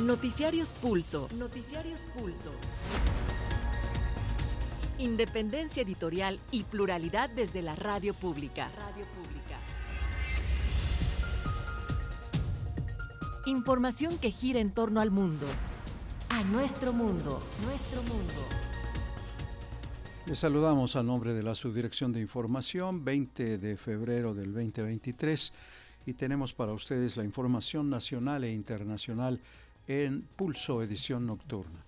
Noticiarios 0.00 0.74
Pulso. 0.74 1.28
Noticiarios 1.36 2.06
Pulso. 2.16 2.52
Independencia 4.98 5.82
editorial 5.82 6.38
y 6.52 6.62
pluralidad 6.62 7.28
desde 7.30 7.62
la 7.62 7.74
radio 7.74 8.14
pública. 8.14 8.70
Radio 8.76 9.04
pública. 9.06 9.58
Información 13.46 14.18
que 14.18 14.30
gira 14.30 14.60
en 14.60 14.70
torno 14.70 15.00
al 15.00 15.10
mundo. 15.10 15.46
A 16.28 16.44
nuestro 16.44 16.92
mundo. 16.92 17.40
Nuestro 17.64 18.00
mundo. 18.02 18.34
Les 20.26 20.38
saludamos 20.38 20.94
a 20.94 21.02
nombre 21.02 21.32
de 21.32 21.42
la 21.42 21.56
Subdirección 21.56 22.12
de 22.12 22.20
Información, 22.20 23.04
20 23.04 23.58
de 23.58 23.76
febrero 23.76 24.32
del 24.32 24.52
2023, 24.52 25.52
y 26.06 26.12
tenemos 26.12 26.54
para 26.54 26.72
ustedes 26.72 27.16
la 27.16 27.24
información 27.24 27.90
nacional 27.90 28.44
e 28.44 28.52
internacional 28.52 29.40
en 29.88 30.22
Pulso 30.36 30.82
Edición 30.82 31.26
Nocturna. 31.26 31.84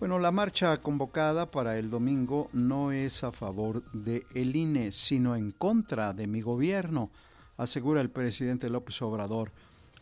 Bueno, 0.00 0.18
la 0.18 0.30
marcha 0.30 0.80
convocada 0.80 1.50
para 1.50 1.78
el 1.78 1.90
domingo 1.90 2.48
no 2.52 2.92
es 2.92 3.22
a 3.24 3.32
favor 3.32 3.84
de 3.92 4.24
el 4.34 4.56
INE, 4.56 4.92
sino 4.92 5.36
en 5.36 5.50
contra 5.50 6.12
de 6.14 6.26
mi 6.26 6.40
gobierno, 6.40 7.10
asegura 7.56 8.00
el 8.00 8.08
presidente 8.08 8.70
López 8.70 9.02
Obrador. 9.02 9.52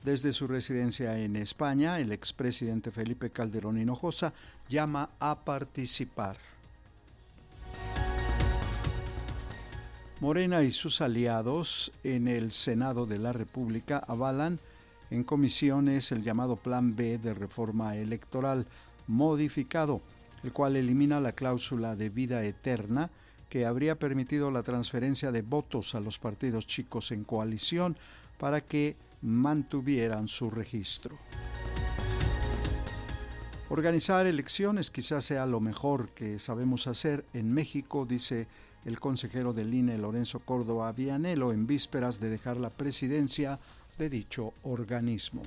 Desde 0.05 0.33
su 0.33 0.47
residencia 0.47 1.19
en 1.19 1.35
España, 1.35 1.99
el 1.99 2.13
expresidente 2.13 2.91
Felipe 2.91 3.31
Calderón 3.31 3.79
Hinojosa 3.79 4.35
llama 4.69 5.11
a 5.19 5.45
participar. 5.45 6.37
Morena 10.19 10.63
y 10.63 10.71
sus 10.71 11.03
aliados 11.03 11.93
en 12.03 12.27
el 12.27 12.51
Senado 12.51 13.05
de 13.05 13.19
la 13.19 13.35
República 13.35 13.99
avalan 13.99 14.59
en 15.11 15.25
comisiones 15.25 16.11
el 16.11 16.23
llamado 16.23 16.57
Plan 16.57 16.97
B 16.97 17.19
de 17.19 17.35
reforma 17.35 17.97
electoral 17.97 18.67
modificado, 19.07 20.01
el 20.43 20.55
cual 20.55 20.77
elimina 20.77 21.21
la 21.21 21.33
cláusula 21.33 21.97
de 21.97 22.09
vida 22.09 22.43
eterna 22.45 23.11
que 23.51 23.67
habría 23.67 23.99
permitido 23.99 24.51
la 24.51 24.63
transferencia 24.63 25.33
de 25.33 25.43
votos 25.43 25.95
a 25.95 26.01
los 26.01 26.19
partidos 26.19 26.67
chicos 26.67 27.13
en 27.13 27.23
coalición 27.23 27.95
para 28.39 28.63
que 28.63 28.97
mantuvieran 29.21 30.29
su 30.29 30.49
registro. 30.51 31.19
Organizar 33.69 34.27
elecciones 34.27 34.91
quizás 34.91 35.27
sea 35.27 35.45
lo 35.45 35.61
mejor 35.61 36.09
que 36.11 36.39
sabemos 36.39 36.87
hacer 36.87 37.27
en 37.35 37.53
México, 37.53 38.07
dice 38.07 38.47
el 38.87 39.01
consejero 39.01 39.53
del 39.53 39.75
INE 39.75 39.99
Lorenzo 39.99 40.39
Córdoba 40.41 40.91
Vianelo 40.93 41.53
en 41.53 41.67
vísperas 41.67 42.21
de 42.21 42.31
dejar 42.31 42.57
la 42.57 42.71
presidencia 42.71 43.59
de 43.99 44.09
dicho 44.09 44.55
organismo. 44.63 45.43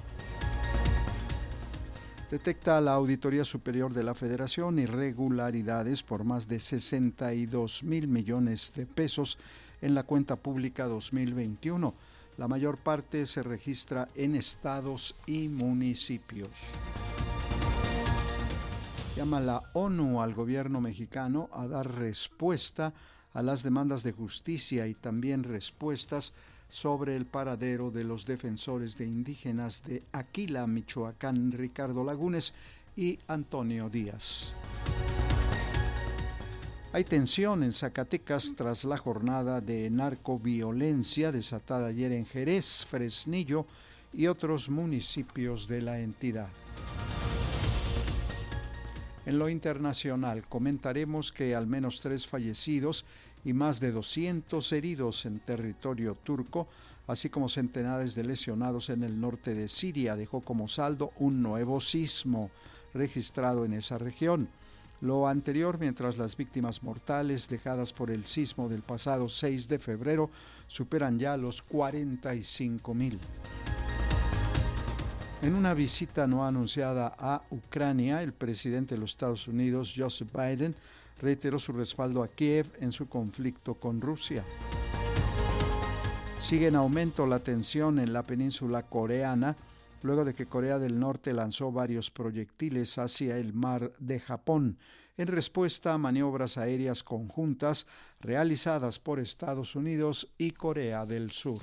Detecta 2.30 2.80
la 2.80 2.94
Auditoría 2.94 3.44
Superior 3.44 3.92
de 3.92 4.04
la 4.04 4.14
Federación 4.14 4.78
irregularidades 4.78 6.04
por 6.04 6.24
más 6.24 6.48
de 6.48 6.60
62 6.60 7.82
mil 7.84 8.08
millones 8.08 8.72
de 8.76 8.86
pesos 8.86 9.40
en 9.82 9.96
la 9.96 10.04
cuenta 10.04 10.36
pública 10.36 10.86
2021. 10.86 11.94
La 12.38 12.48
mayor 12.48 12.78
parte 12.78 13.26
se 13.26 13.42
registra 13.42 14.10
en 14.16 14.36
estados 14.36 15.16
y 15.26 15.48
municipios. 15.48 16.52
Llama 19.16 19.40
la 19.40 19.64
ONU 19.74 20.22
al 20.22 20.34
gobierno 20.34 20.82
mexicano 20.82 21.50
a 21.52 21.68
dar 21.68 21.92
respuesta 21.92 22.94
a 23.34 23.42
las 23.42 23.64
demandas 23.64 24.04
de 24.04 24.12
justicia 24.12 24.88
y 24.88 24.94
también 24.94 25.44
respuestas 25.44 26.34
sobre 26.68 27.16
el 27.16 27.26
paradero 27.26 27.92
de 27.92 28.04
los 28.04 28.26
defensores 28.26 28.98
de 28.98 29.06
indígenas 29.06 29.84
de 29.84 30.04
Aquila, 30.12 30.68
Michoacán, 30.68 31.52
Ricardo 31.52 32.04
Lagunes 32.04 32.54
y 32.96 33.20
Antonio 33.28 33.90
Díaz. 33.90 34.54
Hay 36.92 37.04
tensión 37.04 37.64
en 37.64 37.72
Zacatecas 37.72 38.54
tras 38.56 38.84
la 38.84 38.98
jornada 38.98 39.62
de 39.62 39.90
narcoviolencia 39.92 41.32
desatada 41.32 41.88
ayer 41.88 42.12
en 42.12 42.26
Jerez, 42.26 42.86
Fresnillo 42.86 43.68
y 44.12 44.26
otros 44.26 44.70
municipios 44.70 45.68
de 45.68 45.84
la 45.84 46.00
entidad. 46.00 46.50
En 49.30 49.38
lo 49.38 49.48
internacional 49.48 50.48
comentaremos 50.50 51.32
que 51.32 51.54
al 51.54 51.68
menos 51.68 52.02
tres 52.02 52.26
fallecidos 52.26 53.06
y 53.46 53.54
más 53.54 53.80
de 53.80 53.92
200 53.92 54.72
heridos 54.72 55.24
en 55.28 55.40
territorio 55.40 56.16
turco, 56.16 56.68
así 57.06 57.30
como 57.30 57.48
centenares 57.48 58.16
de 58.16 58.24
lesionados 58.24 58.90
en 58.90 59.04
el 59.04 59.22
norte 59.22 59.54
de 59.54 59.68
Siria, 59.68 60.16
dejó 60.16 60.42
como 60.42 60.68
saldo 60.68 61.12
un 61.20 61.44
nuevo 61.44 61.80
sismo 61.80 62.50
registrado 62.96 63.66
en 63.66 63.74
esa 63.74 64.00
región. 64.00 64.50
Lo 65.00 65.28
anterior 65.28 65.78
mientras 65.78 66.18
las 66.18 66.36
víctimas 66.36 66.82
mortales 66.82 67.50
dejadas 67.50 67.94
por 67.94 68.10
el 68.10 68.26
sismo 68.26 68.68
del 68.68 68.82
pasado 68.82 69.30
6 69.30 69.68
de 69.68 69.78
febrero 69.78 70.32
superan 70.66 71.20
ya 71.20 71.38
los 71.38 71.62
45 71.62 72.96
mil. 72.96 73.20
En 75.42 75.56
una 75.56 75.74
visita 75.74 76.28
no 76.28 76.46
anunciada 76.46 77.16
a 77.18 77.42
Ucrania, 77.50 78.22
el 78.22 78.34
presidente 78.34 78.96
de 78.96 79.02
los 79.02 79.12
Estados 79.12 79.48
Unidos, 79.48 79.94
Joseph 79.96 80.34
Biden, 80.34 80.76
reiteró 81.22 81.60
su 81.60 81.72
respaldo 81.72 82.24
a 82.24 82.28
Kiev 82.28 82.68
en 82.82 82.92
su 82.92 83.08
conflicto 83.08 83.76
con 83.76 84.02
Rusia. 84.02 84.44
Sigue 86.40 86.68
en 86.68 86.76
aumento 86.76 87.26
la 87.26 87.40
tensión 87.40 88.00
en 88.00 88.12
la 88.12 88.24
península 88.24 88.84
coreana 88.84 89.56
luego 90.02 90.26
de 90.26 90.34
que 90.34 90.46
Corea 90.46 90.78
del 90.78 91.00
Norte 91.00 91.34
lanzó 91.34 91.72
varios 91.72 92.12
proyectiles 92.12 92.98
hacia 92.98 93.38
el 93.38 93.54
mar 93.54 93.94
de 94.00 94.20
Japón 94.20 94.78
en 95.18 95.28
respuesta 95.28 95.94
a 95.94 95.98
maniobras 95.98 96.58
aéreas 96.58 97.04
conjuntas 97.04 97.88
realizadas 98.20 99.00
por 99.00 99.20
Estados 99.20 99.76
Unidos 99.76 100.30
y 100.38 100.52
Corea 100.52 101.06
del 101.06 101.32
Sur. 101.32 101.62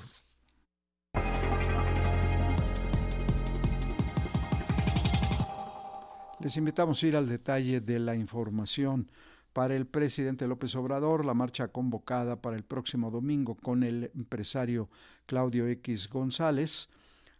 Les 6.39 6.55
invitamos 6.55 7.01
a 7.01 7.07
ir 7.07 7.15
al 7.15 7.27
detalle 7.27 7.81
de 7.81 7.97
la 7.97 8.15
información. 8.15 9.09
Para 9.53 9.75
el 9.75 9.87
presidente 9.87 10.47
López 10.47 10.75
Obrador, 10.75 11.25
la 11.25 11.33
marcha 11.33 11.69
convocada 11.69 12.41
para 12.41 12.55
el 12.55 12.63
próximo 12.63 13.09
domingo 13.09 13.55
con 13.55 13.81
el 13.81 14.11
empresario 14.13 14.87
Claudio 15.25 15.67
X 15.67 16.07
González 16.09 16.89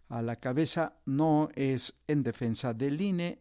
a 0.10 0.22
la 0.22 0.38
cabeza 0.38 0.94
no 1.06 1.50
es 1.54 1.94
en 2.08 2.24
defensa 2.24 2.74
del 2.74 3.00
INE 3.00 3.40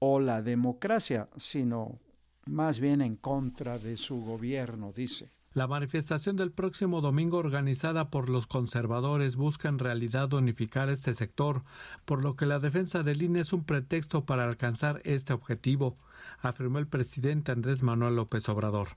o 0.00 0.18
la 0.18 0.42
democracia, 0.42 1.28
sino 1.36 2.00
más 2.46 2.80
bien 2.80 3.00
en 3.00 3.16
contra 3.16 3.78
de 3.78 3.96
su 3.96 4.22
gobierno, 4.22 4.92
dice. 4.92 5.30
La 5.56 5.66
manifestación 5.66 6.36
del 6.36 6.52
próximo 6.52 7.00
domingo 7.00 7.38
organizada 7.38 8.10
por 8.10 8.28
los 8.28 8.46
conservadores 8.46 9.36
busca 9.36 9.70
en 9.70 9.78
realidad 9.78 10.30
unificar 10.34 10.90
este 10.90 11.14
sector, 11.14 11.62
por 12.04 12.22
lo 12.22 12.36
que 12.36 12.44
la 12.44 12.58
defensa 12.58 13.02
del 13.02 13.22
INE 13.22 13.40
es 13.40 13.54
un 13.54 13.64
pretexto 13.64 14.26
para 14.26 14.44
alcanzar 14.44 15.00
este 15.04 15.32
objetivo, 15.32 15.96
afirmó 16.42 16.78
el 16.78 16.86
presidente 16.86 17.52
Andrés 17.52 17.82
Manuel 17.82 18.16
López 18.16 18.46
Obrador. 18.50 18.88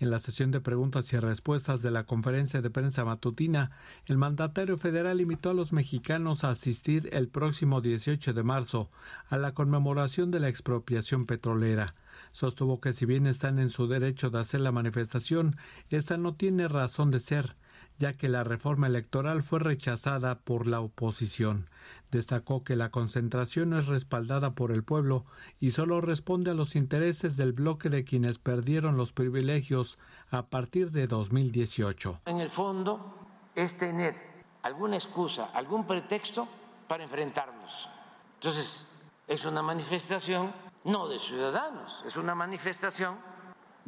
En 0.00 0.10
la 0.10 0.18
sesión 0.18 0.50
de 0.50 0.60
preguntas 0.60 1.12
y 1.12 1.20
respuestas 1.20 1.82
de 1.82 1.92
la 1.92 2.02
conferencia 2.02 2.60
de 2.62 2.70
prensa 2.70 3.04
matutina, 3.04 3.70
el 4.06 4.18
mandatario 4.18 4.76
federal 4.76 5.20
invitó 5.20 5.50
a 5.50 5.54
los 5.54 5.72
mexicanos 5.72 6.42
a 6.42 6.50
asistir 6.50 7.08
el 7.12 7.28
próximo 7.28 7.80
18 7.80 8.32
de 8.32 8.42
marzo 8.42 8.90
a 9.28 9.38
la 9.38 9.54
conmemoración 9.54 10.32
de 10.32 10.40
la 10.40 10.48
expropiación 10.48 11.26
petrolera. 11.26 11.94
Sostuvo 12.32 12.80
que 12.80 12.92
si 12.92 13.06
bien 13.06 13.26
están 13.26 13.58
en 13.58 13.70
su 13.70 13.86
derecho 13.86 14.30
de 14.30 14.40
hacer 14.40 14.60
la 14.60 14.72
manifestación, 14.72 15.56
esta 15.90 16.16
no 16.16 16.34
tiene 16.34 16.68
razón 16.68 17.10
de 17.10 17.20
ser, 17.20 17.56
ya 17.98 18.12
que 18.12 18.28
la 18.28 18.44
reforma 18.44 18.86
electoral 18.86 19.42
fue 19.42 19.58
rechazada 19.58 20.38
por 20.38 20.66
la 20.66 20.80
oposición. 20.80 21.68
Destacó 22.10 22.64
que 22.64 22.76
la 22.76 22.90
concentración 22.90 23.74
es 23.74 23.86
respaldada 23.86 24.52
por 24.52 24.72
el 24.72 24.84
pueblo 24.84 25.24
y 25.60 25.70
solo 25.70 26.00
responde 26.00 26.50
a 26.50 26.54
los 26.54 26.76
intereses 26.76 27.36
del 27.36 27.52
bloque 27.52 27.88
de 27.88 28.04
quienes 28.04 28.38
perdieron 28.38 28.96
los 28.96 29.12
privilegios 29.12 29.98
a 30.30 30.46
partir 30.46 30.90
de 30.90 31.06
2018. 31.06 32.20
En 32.26 32.40
el 32.40 32.50
fondo 32.50 33.14
es 33.54 33.76
tener 33.76 34.14
alguna 34.62 34.96
excusa, 34.96 35.46
algún 35.46 35.86
pretexto 35.86 36.48
para 36.86 37.04
enfrentarnos. 37.04 37.88
Entonces, 38.34 38.86
es 39.26 39.44
una 39.44 39.62
manifestación 39.62 40.52
no 40.84 41.08
de 41.08 41.18
ciudadanos, 41.18 42.02
es 42.06 42.16
una 42.16 42.34
manifestación 42.34 43.18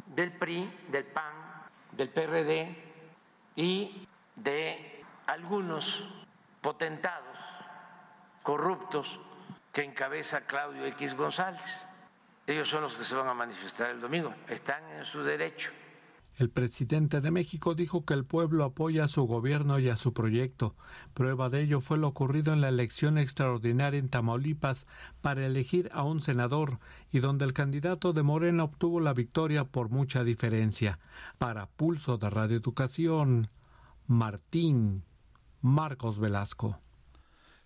del 0.07 0.31
PRI, 0.33 0.85
del 0.89 1.05
PAN, 1.05 1.33
del 1.91 2.09
PRD 2.09 2.75
y 3.55 4.07
de 4.35 5.03
algunos 5.27 6.03
potentados 6.61 7.37
corruptos 8.43 9.19
que 9.71 9.83
encabeza 9.83 10.41
Claudio 10.41 10.85
X 10.85 11.15
González. 11.15 11.85
Ellos 12.47 12.67
son 12.67 12.81
los 12.81 12.95
que 12.95 13.05
se 13.05 13.15
van 13.15 13.27
a 13.27 13.33
manifestar 13.33 13.89
el 13.91 14.01
domingo, 14.01 14.33
están 14.47 14.83
en 14.89 15.05
su 15.05 15.23
derecho. 15.23 15.71
El 16.35 16.49
presidente 16.49 17.21
de 17.21 17.29
México 17.29 17.75
dijo 17.75 18.05
que 18.05 18.13
el 18.13 18.25
pueblo 18.25 18.63
apoya 18.63 19.03
a 19.03 19.07
su 19.07 19.23
gobierno 19.23 19.79
y 19.79 19.89
a 19.89 19.95
su 19.95 20.13
proyecto. 20.13 20.75
Prueba 21.13 21.49
de 21.49 21.61
ello 21.61 21.81
fue 21.81 21.97
lo 21.97 22.07
ocurrido 22.07 22.53
en 22.53 22.61
la 22.61 22.69
elección 22.69 23.17
extraordinaria 23.17 23.99
en 23.99 24.09
Tamaulipas 24.09 24.87
para 25.21 25.45
elegir 25.45 25.89
a 25.93 26.03
un 26.03 26.21
senador 26.21 26.79
y 27.11 27.19
donde 27.19 27.45
el 27.45 27.53
candidato 27.53 28.13
de 28.13 28.23
Morena 28.23 28.63
obtuvo 28.63 28.99
la 28.99 29.13
victoria 29.13 29.65
por 29.65 29.89
mucha 29.89 30.23
diferencia. 30.23 30.99
Para 31.37 31.67
Pulso 31.67 32.17
de 32.17 32.29
Radio 32.29 32.57
Educación, 32.57 33.49
Martín 34.07 35.03
Marcos 35.61 36.19
Velasco. 36.19 36.79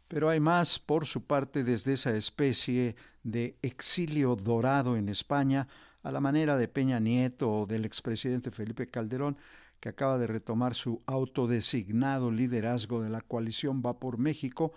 Pero 0.07 0.29
hay 0.29 0.39
más, 0.39 0.79
por 0.79 1.05
su 1.05 1.25
parte, 1.25 1.63
desde 1.63 1.93
esa 1.93 2.15
especie 2.15 2.95
de 3.23 3.57
exilio 3.61 4.35
dorado 4.35 4.97
en 4.97 5.09
España, 5.09 5.67
a 6.05 6.11
la 6.11 6.21
manera 6.21 6.55
de 6.55 6.67
Peña 6.67 6.99
Nieto 6.99 7.51
o 7.51 7.65
del 7.65 7.83
expresidente 7.83 8.51
Felipe 8.51 8.87
Calderón, 8.87 9.37
que 9.79 9.89
acaba 9.89 10.19
de 10.19 10.27
retomar 10.27 10.75
su 10.75 11.01
autodesignado 11.07 12.29
liderazgo 12.29 13.01
de 13.01 13.09
la 13.09 13.21
coalición 13.21 13.81
Va 13.83 13.97
por 13.97 14.19
México, 14.19 14.71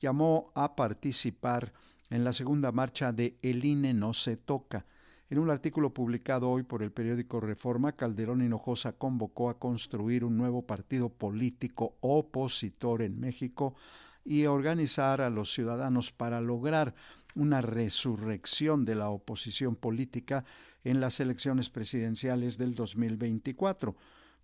llamó 0.00 0.50
a 0.56 0.74
participar 0.74 1.72
en 2.10 2.24
la 2.24 2.32
segunda 2.32 2.72
marcha 2.72 3.12
de 3.12 3.38
El 3.42 3.64
INE 3.64 3.94
no 3.94 4.12
se 4.12 4.36
toca. 4.36 4.84
En 5.30 5.38
un 5.38 5.50
artículo 5.50 5.94
publicado 5.94 6.50
hoy 6.50 6.64
por 6.64 6.82
el 6.82 6.90
periódico 6.90 7.38
Reforma, 7.38 7.92
Calderón 7.92 8.42
Hinojosa 8.42 8.90
convocó 8.90 9.50
a 9.50 9.60
construir 9.60 10.24
un 10.24 10.36
nuevo 10.36 10.62
partido 10.66 11.10
político 11.10 11.94
opositor 12.00 13.02
en 13.02 13.20
México 13.20 13.76
y 14.24 14.46
organizar 14.46 15.20
a 15.20 15.30
los 15.30 15.52
ciudadanos 15.52 16.10
para 16.10 16.40
lograr 16.40 16.94
una 17.34 17.60
resurrección 17.60 18.84
de 18.84 18.94
la 18.94 19.08
oposición 19.10 19.76
política 19.76 20.44
en 20.84 21.00
las 21.00 21.20
elecciones 21.20 21.70
presidenciales 21.70 22.58
del 22.58 22.74
2024, 22.74 23.96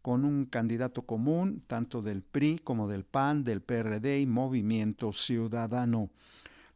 con 0.02 0.25
un 0.25 0.46
candidato 0.46 1.02
común 1.02 1.62
tanto 1.67 2.02
del 2.02 2.23
PRI 2.23 2.61
como 2.62 2.88
del 2.88 3.05
PAN, 3.05 3.44
del 3.44 3.61
PRD 3.61 4.20
y 4.20 4.26
Movimiento 4.26 5.12
Ciudadano. 5.12 6.11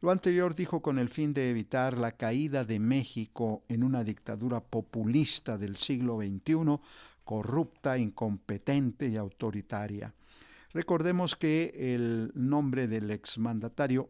Lo 0.01 0.11
anterior 0.11 0.53
dijo 0.53 0.81
con 0.81 0.99
el 0.99 1.07
fin 1.07 1.33
de 1.33 1.49
evitar 1.49 1.97
la 1.97 2.11
caída 2.11 2.65
de 2.65 2.77
México 2.77 3.63
en 3.69 3.83
una 3.83 4.03
dictadura 4.03 4.59
populista 4.59 5.57
del 5.57 5.77
siglo 5.77 6.17
XXI, 6.17 6.77
corrupta, 7.23 7.97
incompetente 7.97 9.07
y 9.07 9.15
autoritaria. 9.15 10.13
Recordemos 10.73 11.37
que 11.37 11.73
el 11.95 12.31
nombre 12.35 12.87
del 12.87 13.11
exmandatario 13.11 14.09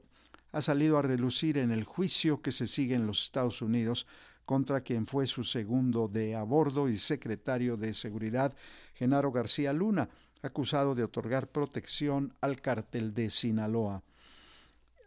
ha 0.53 0.61
salido 0.61 0.97
a 0.97 1.01
relucir 1.01 1.57
en 1.57 1.71
el 1.71 1.83
juicio 1.83 2.41
que 2.41 2.51
se 2.51 2.67
sigue 2.67 2.95
en 2.95 3.07
los 3.07 3.23
Estados 3.23 3.61
Unidos 3.61 4.07
contra 4.45 4.81
quien 4.81 5.07
fue 5.07 5.25
su 5.25 5.43
segundo 5.43 6.07
de 6.07 6.35
a 6.35 6.43
bordo 6.43 6.87
y 6.89 6.97
secretario 6.97 7.75
de 7.75 7.93
Seguridad, 7.93 8.53
Genaro 8.93 9.31
García 9.31 9.73
Luna, 9.73 10.09
acusado 10.43 10.93
de 10.93 11.03
otorgar 11.03 11.47
protección 11.47 12.33
al 12.39 12.61
cártel 12.61 13.13
de 13.13 13.29
Sinaloa. 13.29 14.03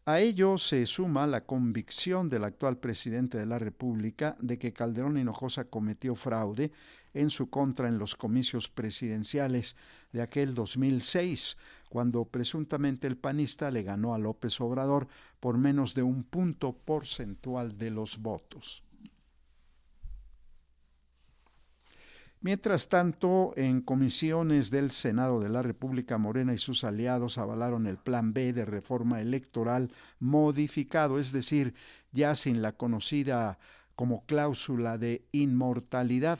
A 0.09 0.21
ello 0.21 0.57
se 0.57 0.87
suma 0.87 1.27
la 1.27 1.45
convicción 1.45 2.29
del 2.29 2.45
actual 2.45 2.79
presidente 2.79 3.39
de 3.39 3.47
la 3.47 3.59
República 3.59 4.37
de 4.41 4.59
que 4.59 4.73
Calderón 4.73 5.19
Hinojosa 5.19 5.65
cometió 5.65 6.15
fraude 6.15 6.71
en 7.13 7.29
su 7.29 7.51
contra 7.51 7.89
en 7.89 7.99
los 7.99 8.15
comicios 8.15 8.69
presidenciales 8.69 9.75
de 10.13 10.23
aquel 10.23 10.55
2006, 10.55 11.57
cuando 11.89 12.25
presuntamente 12.25 13.07
el 13.07 13.17
panista 13.17 13.71
le 13.71 13.83
ganó 13.83 14.15
a 14.15 14.19
López 14.19 14.61
Obrador 14.61 15.09
por 15.41 15.59
menos 15.59 15.95
de 15.95 16.03
un 16.03 16.25
punto 16.25 16.73
porcentual 16.73 17.79
de 17.79 17.91
los 17.91 18.19
votos. 18.19 18.83
Mientras 22.41 22.89
tanto, 22.89 23.55
en 23.57 23.81
comisiones 23.81 24.71
del 24.71 24.91
Senado 24.91 25.41
de 25.41 25.49
la 25.49 25.63
República 25.63 26.17
Morena 26.17 26.55
y 26.55 26.59
sus 26.59 26.85
aliados 26.85 27.39
avalaron 27.39 27.87
el 27.87 27.97
Plan 27.97 28.33
B 28.33 28.53
de 28.53 28.65
reforma 28.65 29.21
electoral 29.21 29.91
modificado, 30.21 31.19
es 31.19 31.33
decir, 31.33 31.75
ya 32.13 32.35
sin 32.35 32.63
la 32.63 32.73
conocida 32.73 33.59
como 33.97 34.27
cláusula 34.27 34.97
de 34.99 35.25
inmortalidad, 35.33 36.39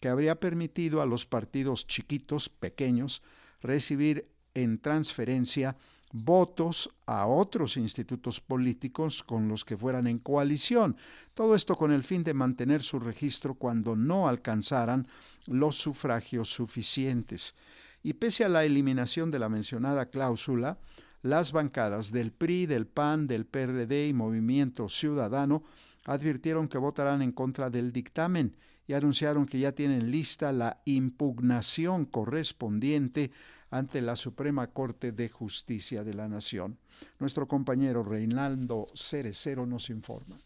que 0.00 0.08
habría 0.08 0.40
permitido 0.40 1.00
a 1.00 1.06
los 1.06 1.24
partidos 1.24 1.86
chiquitos, 1.86 2.50
pequeños, 2.50 3.22
recibir 3.62 4.28
en 4.56 4.78
transferencia 4.78 5.76
votos 6.12 6.90
a 7.04 7.26
otros 7.26 7.76
institutos 7.76 8.40
políticos 8.40 9.22
con 9.22 9.48
los 9.48 9.64
que 9.64 9.76
fueran 9.76 10.06
en 10.06 10.18
coalición. 10.18 10.96
Todo 11.34 11.54
esto 11.54 11.76
con 11.76 11.92
el 11.92 12.04
fin 12.04 12.24
de 12.24 12.32
mantener 12.32 12.82
su 12.82 12.98
registro 12.98 13.54
cuando 13.54 13.94
no 13.94 14.26
alcanzaran 14.26 15.06
los 15.46 15.76
sufragios 15.76 16.48
suficientes. 16.48 17.54
Y 18.02 18.14
pese 18.14 18.44
a 18.44 18.48
la 18.48 18.64
eliminación 18.64 19.30
de 19.30 19.38
la 19.38 19.48
mencionada 19.48 20.06
cláusula, 20.06 20.78
las 21.22 21.52
bancadas 21.52 22.12
del 22.12 22.32
PRI, 22.32 22.66
del 22.66 22.86
PAN, 22.86 23.26
del 23.26 23.46
PRD 23.46 24.08
y 24.08 24.12
Movimiento 24.12 24.88
Ciudadano 24.88 25.64
advirtieron 26.04 26.68
que 26.68 26.78
votarán 26.78 27.20
en 27.20 27.32
contra 27.32 27.68
del 27.68 27.92
dictamen 27.92 28.54
y 28.86 28.92
anunciaron 28.92 29.46
que 29.46 29.58
ya 29.58 29.72
tienen 29.72 30.10
lista 30.10 30.52
la 30.52 30.80
impugnación 30.84 32.04
correspondiente 32.04 33.32
ante 33.76 34.00
la 34.00 34.16
Suprema 34.16 34.68
Corte 34.68 35.12
de 35.12 35.28
Justicia 35.28 36.02
de 36.02 36.14
la 36.14 36.28
Nación. 36.28 36.78
Nuestro 37.18 37.46
compañero 37.46 38.02
Reinaldo 38.02 38.88
Cerecero 38.94 39.66
nos 39.66 39.90
informa. 39.90 40.38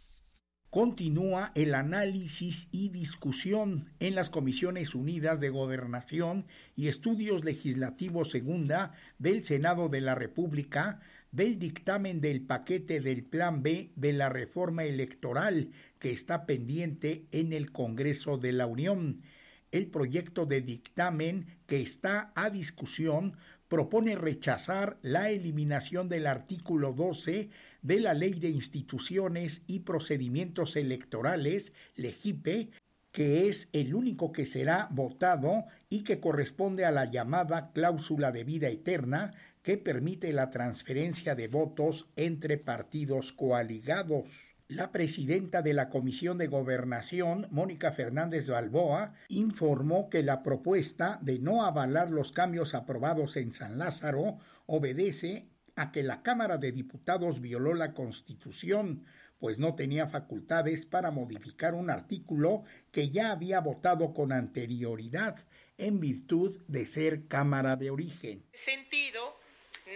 Continúa 0.71 1.51
el 1.57 1.75
análisis 1.75 2.69
y 2.71 2.91
discusión 2.91 3.91
en 3.99 4.15
las 4.15 4.31
Comisiones 4.31 4.95
Unidas 4.95 5.41
de 5.41 5.49
Gobernación 5.49 6.47
y 6.77 6.87
Estudios 6.87 7.45
Legislativos 7.45 8.31
Segunda 8.31 8.93
del 9.19 9.45
Senado 9.45 9.89
de 9.89 10.01
la 10.01 10.15
República 10.15 11.01
del 11.33 11.59
dictamen 11.59 12.21
del 12.21 12.43
paquete 12.43 13.01
del 13.01 13.25
Plan 13.25 13.63
B 13.65 13.91
de 13.97 14.13
la 14.13 14.29
reforma 14.29 14.85
electoral 14.85 15.71
que 15.99 16.13
está 16.13 16.47
pendiente 16.47 17.27
en 17.33 17.53
el 17.53 17.73
Congreso 17.73 18.39
de 18.39 18.53
la 18.53 18.67
Unión. 18.67 19.23
El 19.73 19.87
proyecto 19.87 20.47
de 20.47 20.61
dictamen 20.61 21.47
que 21.67 21.81
está 21.81 22.33
a 22.35 22.51
discusión 22.51 23.37
propone 23.69 24.17
rechazar 24.17 24.99
la 25.01 25.31
eliminación 25.31 26.09
del 26.09 26.27
artículo 26.27 26.93
12 26.93 27.51
de 27.83 28.01
la 28.01 28.15
Ley 28.15 28.35
de 28.35 28.49
Instituciones 28.49 29.63
y 29.69 29.81
Procedimientos 29.81 30.75
Electorales, 30.75 31.73
LEGIPE, 31.95 32.71
que 33.13 33.49
es 33.49 33.69
el 33.73 33.95
único 33.95 34.33
que 34.33 34.45
será 34.45 34.89
votado 34.91 35.67
y 35.89 36.03
que 36.03 36.19
corresponde 36.19 36.85
a 36.85 36.91
la 36.91 37.05
llamada 37.05 37.73
cláusula 37.73 38.33
de 38.33 38.43
vida 38.45 38.69
eterna 38.69 39.35
que 39.63 39.77
permite 39.77 40.33
la 40.33 40.51
transferencia 40.51 41.37
de 41.37 41.47
votos 41.47 42.09
entre 42.17 42.57
partidos 42.57 43.33
coaligados. 43.33 44.57
La 44.71 44.93
presidenta 44.93 45.63
de 45.63 45.75
la 45.75 45.89
Comisión 45.89 46.39
de 46.39 46.47
Gobernación, 46.47 47.49
Mónica 47.51 47.91
Fernández 47.91 48.49
Balboa, 48.49 49.13
informó 49.27 50.09
que 50.09 50.23
la 50.23 50.45
propuesta 50.45 51.19
de 51.23 51.41
no 51.41 51.67
avalar 51.67 52.13
los 52.13 52.31
cambios 52.31 52.77
aprobados 52.77 53.37
en 53.37 53.53
San 53.53 53.79
Lázaro 53.79 54.39
obedece 54.67 55.49
a 55.75 55.91
que 55.91 56.05
la 56.05 56.23
Cámara 56.23 56.57
de 56.57 56.71
Diputados 56.71 57.41
violó 57.41 57.75
la 57.75 57.95
Constitución, 57.95 59.05
pues 59.41 59.59
no 59.59 59.75
tenía 59.75 60.07
facultades 60.07 60.87
para 60.87 61.11
modificar 61.11 61.75
un 61.75 61.91
artículo 61.91 62.63
que 62.93 63.11
ya 63.11 63.33
había 63.33 63.59
votado 63.59 64.15
con 64.15 64.31
anterioridad 64.31 65.37
en 65.79 65.99
virtud 65.99 66.63
de 66.69 66.87
ser 66.87 67.27
Cámara 67.27 67.75
de 67.75 67.91
origen. 67.91 68.45
Sentido 68.53 69.37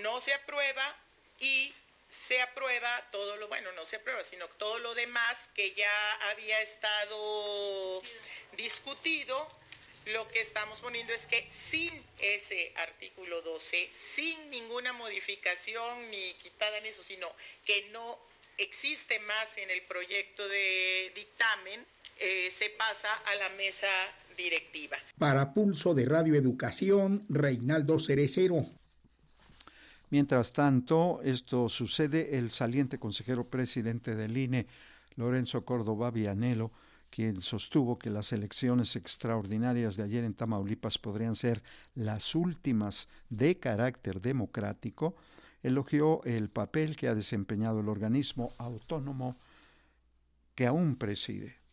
no 0.03 0.19
se 0.19 0.35
aprueba 0.35 0.83
y 1.39 1.73
se 2.15 2.41
aprueba 2.41 3.09
todo 3.11 3.37
lo, 3.37 3.49
bueno, 3.49 3.73
no 3.73 3.85
se 3.85 3.97
aprueba, 3.97 4.23
sino 4.23 4.47
todo 4.47 4.79
lo 4.79 4.95
demás 4.95 5.51
que 5.53 5.75
ya 5.75 6.13
había 6.31 6.61
estado 6.61 8.03
discutido. 8.57 9.49
Lo 10.07 10.29
que 10.29 10.41
estamos 10.41 10.81
poniendo 10.81 11.13
es 11.13 11.27
que 11.27 11.49
sin 11.51 11.91
ese 12.21 12.73
artículo 12.77 13.43
12, 13.43 13.89
sin 13.91 14.49
ninguna 14.51 14.93
modificación 14.93 16.11
ni 16.11 16.35
quitada 16.35 16.79
en 16.79 16.87
eso, 16.87 17.03
sino 17.03 17.33
que 17.65 17.89
no 17.91 18.19
existe 18.59 19.19
más 19.21 19.59
en 19.59 19.71
el 19.71 19.83
proyecto 19.83 20.47
de 20.47 21.11
dictamen, 21.17 21.85
eh, 22.21 22.49
se 22.51 22.71
pasa 22.71 23.13
a 23.27 23.35
la 23.35 23.49
mesa 23.51 23.89
directiva. 24.37 24.99
Para 25.19 25.53
Pulso 25.53 25.95
de 25.95 26.05
Radio 26.07 26.37
Educación, 26.37 27.25
Reinaldo 27.29 27.99
Cerecero. 27.99 28.67
Mientras 30.15 30.53
tanto, 30.53 31.21
esto 31.25 31.69
sucede, 31.69 32.39
el 32.39 32.53
saliente 32.53 33.01
consejero 33.01 33.49
presidente 33.51 34.15
del 34.15 34.37
INE, 34.37 34.69
Lorenzo 35.17 35.65
Córdoba 35.65 36.13
Vianelo, 36.13 36.71
quien 37.11 37.41
sostuvo 37.41 37.99
que 37.99 38.11
las 38.11 38.33
elecciones 38.33 38.95
extraordinarias 38.95 39.97
de 39.97 40.05
ayer 40.05 40.23
en 40.23 40.35
Tamaulipas 40.35 40.99
podrían 40.99 41.35
ser 41.35 41.65
las 41.97 42.37
últimas 42.37 43.09
de 43.29 43.59
carácter 43.59 44.21
democrático, 44.21 45.17
elogió 45.65 46.23
el 46.23 46.49
papel 46.49 46.95
que 46.95 47.09
ha 47.09 47.17
desempeñado 47.17 47.81
el 47.81 47.89
organismo 47.89 48.53
autónomo 48.57 49.37
que 50.55 50.69
aún 50.69 50.95
preside. 50.95 51.64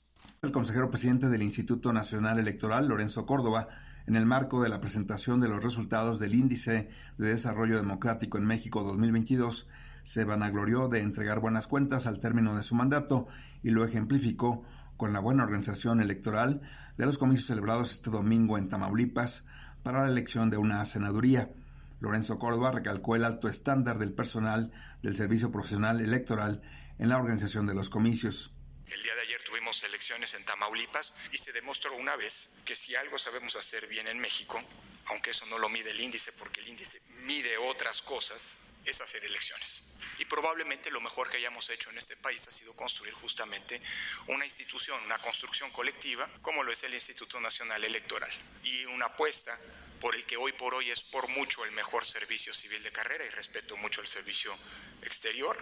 El 0.44 0.52
consejero 0.52 0.90
presidente 0.90 1.30
del 1.30 1.44
Instituto 1.44 1.94
Nacional 1.94 2.40
Electoral, 2.40 2.88
Lorenzo 2.88 3.28
Córdoba, 3.28 3.68
en 4.08 4.16
el 4.16 4.26
marco 4.26 4.64
de 4.64 4.70
la 4.70 4.82
presentación 4.82 5.40
de 5.40 5.48
los 5.48 5.64
resultados 5.64 6.20
del 6.20 6.34
Índice 6.34 6.88
de 7.20 7.28
Desarrollo 7.28 7.78
Democrático 7.78 8.40
en 8.40 8.48
México 8.48 8.82
2022, 8.84 9.68
se 10.02 10.26
vanaglorió 10.26 10.88
de 10.88 11.02
entregar 11.02 11.42
buenas 11.42 11.68
cuentas 11.68 12.08
al 12.08 12.20
término 12.20 12.56
de 12.56 12.64
su 12.64 12.74
mandato 12.74 13.28
y 13.62 13.70
lo 13.70 13.86
ejemplificó 13.86 14.64
con 14.98 15.14
la 15.14 15.20
buena 15.20 15.44
organización 15.44 16.02
electoral 16.02 16.64
de 16.98 17.06
los 17.06 17.20
comicios 17.20 17.46
celebrados 17.46 17.92
este 17.92 18.10
domingo 18.10 18.58
en 18.58 18.68
Tamaulipas 18.68 19.46
para 19.84 20.02
la 20.02 20.10
elección 20.10 20.50
de 20.50 20.58
una 20.58 20.84
senaduría. 20.86 21.52
Lorenzo 22.00 22.40
Córdoba 22.40 22.72
recalcó 22.72 23.16
el 23.16 23.26
alto 23.26 23.48
estándar 23.48 24.00
del 24.00 24.14
personal 24.14 24.72
del 25.04 25.16
Servicio 25.16 25.52
Profesional 25.52 26.02
Electoral 26.02 26.64
en 26.98 27.10
la 27.10 27.20
organización 27.20 27.68
de 27.68 27.76
los 27.76 27.92
comicios. 27.92 28.52
El 28.92 29.02
día 29.04 29.16
de 29.16 29.22
ayer 29.22 29.42
tuvimos 29.42 29.82
elecciones 29.84 30.34
en 30.34 30.44
Tamaulipas 30.44 31.16
y 31.32 31.38
se 31.38 31.54
demostró 31.54 31.96
una 31.96 32.18
vez 32.18 32.50
que 32.66 32.76
si 32.76 32.94
algo 32.94 33.18
sabemos 33.18 33.56
hacer 33.56 33.88
bien 33.88 34.06
en 34.10 34.20
México, 34.20 34.62
aunque 35.06 35.30
eso 35.30 35.46
no 35.46 35.58
lo 35.58 35.70
mide 35.70 35.92
el 35.92 36.00
índice 36.02 36.34
porque 36.34 36.60
el 36.60 36.68
índice 36.68 37.02
mide 37.24 37.58
otras 37.58 38.02
cosas, 38.02 38.58
es 38.84 39.00
hacer 39.00 39.24
elecciones. 39.24 39.84
Y 40.18 40.26
probablemente 40.26 40.92
lo 40.92 41.00
mejor 41.00 41.30
que 41.30 41.38
hayamos 41.38 41.70
hecho 41.70 41.90
en 41.90 42.00
este 42.00 42.18
país 42.18 42.46
ha 42.48 42.52
sido 42.52 42.76
construir 42.76 43.14
justamente 43.14 43.82
una 44.28 44.44
institución, 44.44 45.02
una 45.06 45.18
construcción 45.20 45.72
colectiva, 45.72 46.30
como 46.42 46.62
lo 46.62 46.72
es 46.74 46.84
el 46.84 46.94
Instituto 46.94 47.40
Nacional 47.40 47.84
Electoral. 47.84 48.32
Y 48.64 48.84
una 48.86 49.06
apuesta 49.06 49.58
por 50.02 50.16
el 50.16 50.26
que 50.26 50.36
hoy 50.36 50.52
por 50.52 50.74
hoy 50.74 50.92
es 50.92 51.02
por 51.02 51.30
mucho 51.30 51.64
el 51.64 51.72
mejor 51.72 52.04
servicio 52.04 52.54
civil 52.54 52.84
de 52.84 52.92
carrera 52.92 53.24
y 53.24 53.30
respeto 53.30 53.78
mucho 53.78 54.02
el 54.02 54.08
servicio 54.08 54.54
exterior, 55.02 55.58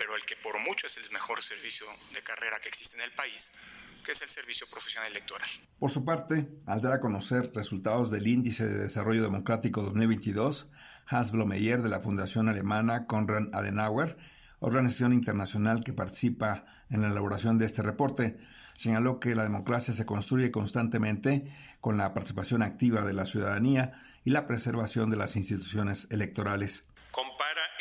pero 0.00 0.16
el 0.16 0.24
que 0.24 0.34
por 0.34 0.58
mucho 0.66 0.86
es 0.86 0.96
el 0.96 1.12
mejor 1.12 1.42
servicio 1.42 1.84
de 2.14 2.22
carrera 2.22 2.58
que 2.58 2.70
existe 2.70 2.96
en 2.96 3.02
el 3.02 3.12
país, 3.12 3.50
que 4.02 4.12
es 4.12 4.22
el 4.22 4.30
Servicio 4.30 4.66
Profesional 4.70 5.10
Electoral. 5.10 5.46
Por 5.78 5.90
su 5.90 6.06
parte, 6.06 6.48
al 6.64 6.80
dar 6.80 6.94
a 6.94 7.00
conocer 7.00 7.52
resultados 7.54 8.10
del 8.10 8.26
Índice 8.26 8.66
de 8.66 8.78
Desarrollo 8.78 9.22
Democrático 9.22 9.82
2022, 9.82 10.70
Hans 11.06 11.32
Blomeyer 11.32 11.82
de 11.82 11.90
la 11.90 12.00
Fundación 12.00 12.48
Alemana 12.48 13.06
Konrad 13.06 13.54
Adenauer, 13.54 14.16
organización 14.60 15.12
internacional 15.12 15.84
que 15.84 15.92
participa 15.92 16.64
en 16.88 17.02
la 17.02 17.08
elaboración 17.08 17.58
de 17.58 17.66
este 17.66 17.82
reporte, 17.82 18.38
señaló 18.72 19.20
que 19.20 19.34
la 19.34 19.42
democracia 19.42 19.92
se 19.92 20.06
construye 20.06 20.50
constantemente 20.50 21.44
con 21.82 21.98
la 21.98 22.14
participación 22.14 22.62
activa 22.62 23.02
de 23.02 23.12
la 23.12 23.26
ciudadanía 23.26 23.92
y 24.24 24.30
la 24.30 24.46
preservación 24.46 25.10
de 25.10 25.18
las 25.18 25.36
instituciones 25.36 26.08
electorales 26.10 26.89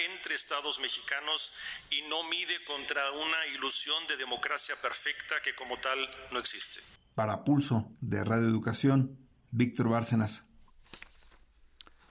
entre 0.05 0.35
estados 0.35 0.79
mexicanos 0.79 1.51
y 1.89 2.01
no 2.09 2.23
mide 2.29 2.63
contra 2.65 3.11
una 3.11 3.47
ilusión 3.55 4.05
de 4.07 4.17
democracia 4.17 4.75
perfecta 4.81 5.35
que 5.43 5.55
como 5.55 5.79
tal 5.79 5.97
no 6.31 6.39
existe. 6.39 6.79
Para 7.15 7.43
Pulso 7.43 7.91
de 8.01 8.23
Radio 8.23 8.47
Educación, 8.47 9.17
Víctor 9.51 9.89
Bárcenas. 9.89 10.43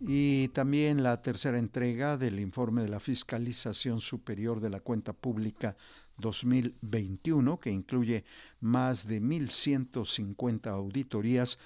Y 0.08 0.50
también 0.50 1.02
la 1.02 1.22
tercera 1.22 1.58
entrega 1.58 2.16
del 2.16 2.40
informe 2.40 2.84
de 2.84 2.90
la 2.90 3.00
Fiscalización 3.00 4.02
Superior 4.02 4.60
de 4.60 4.70
la 4.70 4.80
Cuenta 4.80 5.14
Pública 5.14 5.76
2021, 6.18 7.60
que 7.60 7.72
incluye 7.72 8.24
más 8.60 9.08
de 9.08 9.20
1.150 9.20 10.68
auditorías, 10.68 11.58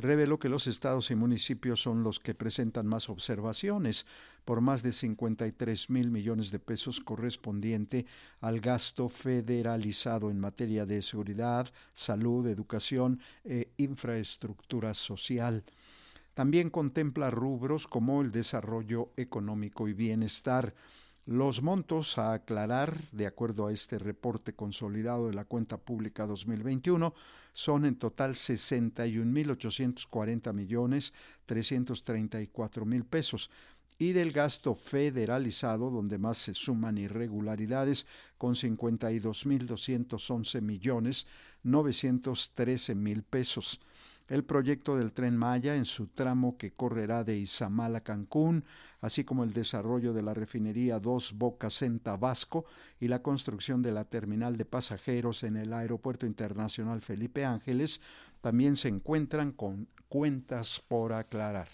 reveló 0.00 0.38
que 0.38 0.48
los 0.48 0.66
estados 0.66 1.10
y 1.10 1.14
municipios 1.14 1.82
son 1.82 2.02
los 2.02 2.20
que 2.20 2.34
presentan 2.34 2.86
más 2.86 3.08
observaciones 3.08 4.06
por 4.44 4.60
más 4.60 4.82
de 4.82 4.92
53 4.92 5.90
mil 5.90 6.10
millones 6.10 6.50
de 6.50 6.58
pesos 6.58 7.00
correspondiente 7.00 8.06
al 8.40 8.60
gasto 8.60 9.08
federalizado 9.08 10.30
en 10.30 10.40
materia 10.40 10.86
de 10.86 11.02
seguridad, 11.02 11.68
salud, 11.92 12.46
educación 12.46 13.20
e 13.44 13.68
infraestructura 13.76 14.94
social. 14.94 15.64
También 16.34 16.70
contempla 16.70 17.30
rubros 17.30 17.86
como 17.86 18.22
el 18.22 18.30
desarrollo 18.32 19.10
económico 19.16 19.88
y 19.88 19.92
bienestar, 19.92 20.74
los 21.26 21.62
montos 21.62 22.18
a 22.18 22.32
aclarar, 22.32 22.96
de 23.12 23.26
acuerdo 23.26 23.66
a 23.66 23.72
este 23.72 23.98
reporte 23.98 24.54
consolidado 24.54 25.26
de 25.28 25.34
la 25.34 25.44
cuenta 25.44 25.76
pública 25.76 26.26
2021, 26.26 27.14
son 27.52 27.84
en 27.84 27.96
total 27.96 28.34
61.840 28.34 30.52
millones 30.52 31.12
334 31.46 32.84
mil 32.84 33.04
pesos 33.04 33.50
y 33.98 34.12
del 34.12 34.30
gasto 34.32 34.74
federalizado, 34.74 35.90
donde 35.90 36.16
más 36.16 36.38
se 36.38 36.54
suman 36.54 36.96
irregularidades, 36.96 38.06
con 38.38 38.54
52.211 38.54 40.62
millones 40.62 41.26
913 41.62 42.94
mil 42.94 43.22
pesos 43.22 43.78
el 44.30 44.44
proyecto 44.44 44.96
del 44.96 45.12
tren 45.12 45.36
Maya 45.36 45.74
en 45.74 45.84
su 45.84 46.06
tramo 46.06 46.56
que 46.56 46.70
correrá 46.70 47.24
de 47.24 47.36
Izamal 47.36 47.96
a 47.96 48.00
Cancún, 48.00 48.64
así 49.00 49.24
como 49.24 49.42
el 49.42 49.52
desarrollo 49.52 50.12
de 50.12 50.22
la 50.22 50.34
refinería 50.34 51.00
Dos 51.00 51.32
Bocas 51.36 51.82
en 51.82 51.98
Tabasco 51.98 52.64
y 53.00 53.08
la 53.08 53.22
construcción 53.22 53.82
de 53.82 53.90
la 53.90 54.04
terminal 54.04 54.56
de 54.56 54.64
pasajeros 54.64 55.42
en 55.42 55.56
el 55.56 55.72
Aeropuerto 55.72 56.26
Internacional 56.26 57.02
Felipe 57.02 57.44
Ángeles, 57.44 58.00
también 58.40 58.76
se 58.76 58.86
encuentran 58.86 59.50
con 59.50 59.88
cuentas 60.08 60.80
por 60.86 61.12
aclarar. 61.12 61.68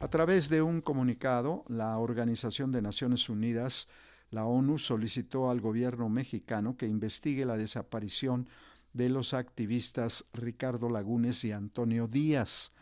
A 0.00 0.08
través 0.08 0.48
de 0.48 0.60
un 0.60 0.80
comunicado, 0.80 1.64
la 1.68 1.98
Organización 1.98 2.72
de 2.72 2.82
Naciones 2.82 3.28
Unidas 3.28 3.88
La 4.30 4.44
ONU 4.44 4.78
solicitó 4.78 5.50
al 5.50 5.60
gobierno 5.60 6.08
mexicano 6.08 6.76
que 6.76 6.86
investigue 6.86 7.46
la 7.46 7.56
desaparición 7.56 8.48
de 8.92 9.08
los 9.08 9.34
activistas 9.34 10.24
Ricardo 10.32 10.88
Lagunes 10.88 11.44
y 11.44 11.52
Antonio 11.52 12.08
Díaz. 12.08 12.72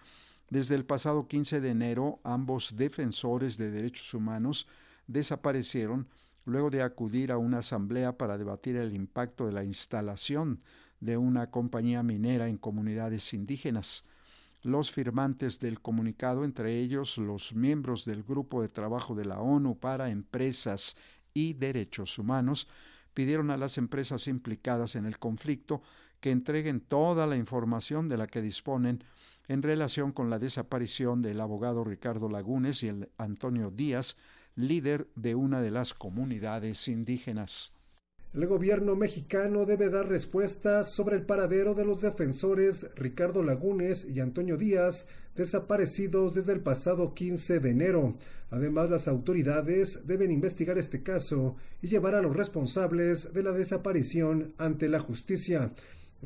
Desde 0.48 0.74
el 0.74 0.84
pasado 0.84 1.26
15 1.26 1.60
de 1.60 1.70
enero, 1.70 2.20
ambos 2.22 2.76
defensores 2.76 3.58
de 3.58 3.70
derechos 3.70 4.14
humanos 4.14 4.66
desaparecieron 5.06 6.08
luego 6.44 6.70
de 6.70 6.82
acudir 6.82 7.32
a 7.32 7.38
una 7.38 7.58
asamblea 7.58 8.16
para 8.16 8.38
debatir 8.38 8.76
el 8.76 8.94
impacto 8.94 9.46
de 9.46 9.52
la 9.52 9.64
instalación 9.64 10.60
de 11.00 11.16
una 11.16 11.50
compañía 11.50 12.02
minera 12.02 12.48
en 12.48 12.56
comunidades 12.56 13.34
indígenas. 13.34 14.04
Los 14.62 14.90
firmantes 14.90 15.58
del 15.58 15.80
comunicado, 15.80 16.44
entre 16.44 16.78
ellos 16.78 17.18
los 17.18 17.54
miembros 17.54 18.04
del 18.04 18.22
Grupo 18.22 18.62
de 18.62 18.68
Trabajo 18.68 19.14
de 19.14 19.24
la 19.24 19.40
ONU 19.40 19.78
para 19.78 20.10
Empresas 20.10 20.96
y 21.34 21.52
Derechos 21.52 22.18
Humanos, 22.18 22.68
pidieron 23.16 23.50
a 23.50 23.56
las 23.56 23.78
empresas 23.78 24.28
implicadas 24.28 24.94
en 24.94 25.06
el 25.06 25.18
conflicto 25.18 25.80
que 26.20 26.30
entreguen 26.30 26.80
toda 26.80 27.24
la 27.24 27.36
información 27.36 28.10
de 28.10 28.18
la 28.18 28.26
que 28.26 28.42
disponen 28.42 29.02
en 29.48 29.62
relación 29.62 30.12
con 30.12 30.28
la 30.28 30.38
desaparición 30.38 31.22
del 31.22 31.40
abogado 31.40 31.82
Ricardo 31.82 32.28
Lagunes 32.28 32.82
y 32.82 32.88
el 32.88 33.08
Antonio 33.16 33.70
Díaz, 33.70 34.18
líder 34.54 35.08
de 35.14 35.34
una 35.34 35.62
de 35.62 35.70
las 35.70 35.94
comunidades 35.94 36.88
indígenas. 36.88 37.72
El 38.34 38.46
gobierno 38.46 38.96
mexicano 38.96 39.64
debe 39.64 39.88
dar 39.88 40.08
respuestas 40.08 40.92
sobre 40.92 41.16
el 41.16 41.22
paradero 41.22 41.74
de 41.74 41.84
los 41.84 42.02
defensores 42.02 42.88
Ricardo 42.94 43.42
Lagunes 43.42 44.06
y 44.08 44.20
Antonio 44.20 44.56
Díaz, 44.56 45.06
desaparecidos 45.34 46.34
desde 46.34 46.52
el 46.52 46.60
pasado 46.60 47.14
15 47.14 47.60
de 47.60 47.70
enero. 47.70 48.16
Además, 48.50 48.90
las 48.90 49.08
autoridades 49.08 50.06
deben 50.06 50.30
investigar 50.30 50.78
este 50.78 51.02
caso 51.02 51.56
y 51.82 51.88
llevar 51.88 52.14
a 52.14 52.22
los 52.22 52.36
responsables 52.36 53.32
de 53.32 53.42
la 53.42 53.52
desaparición 53.52 54.52
ante 54.58 54.88
la 54.88 55.00
justicia. 55.00 55.72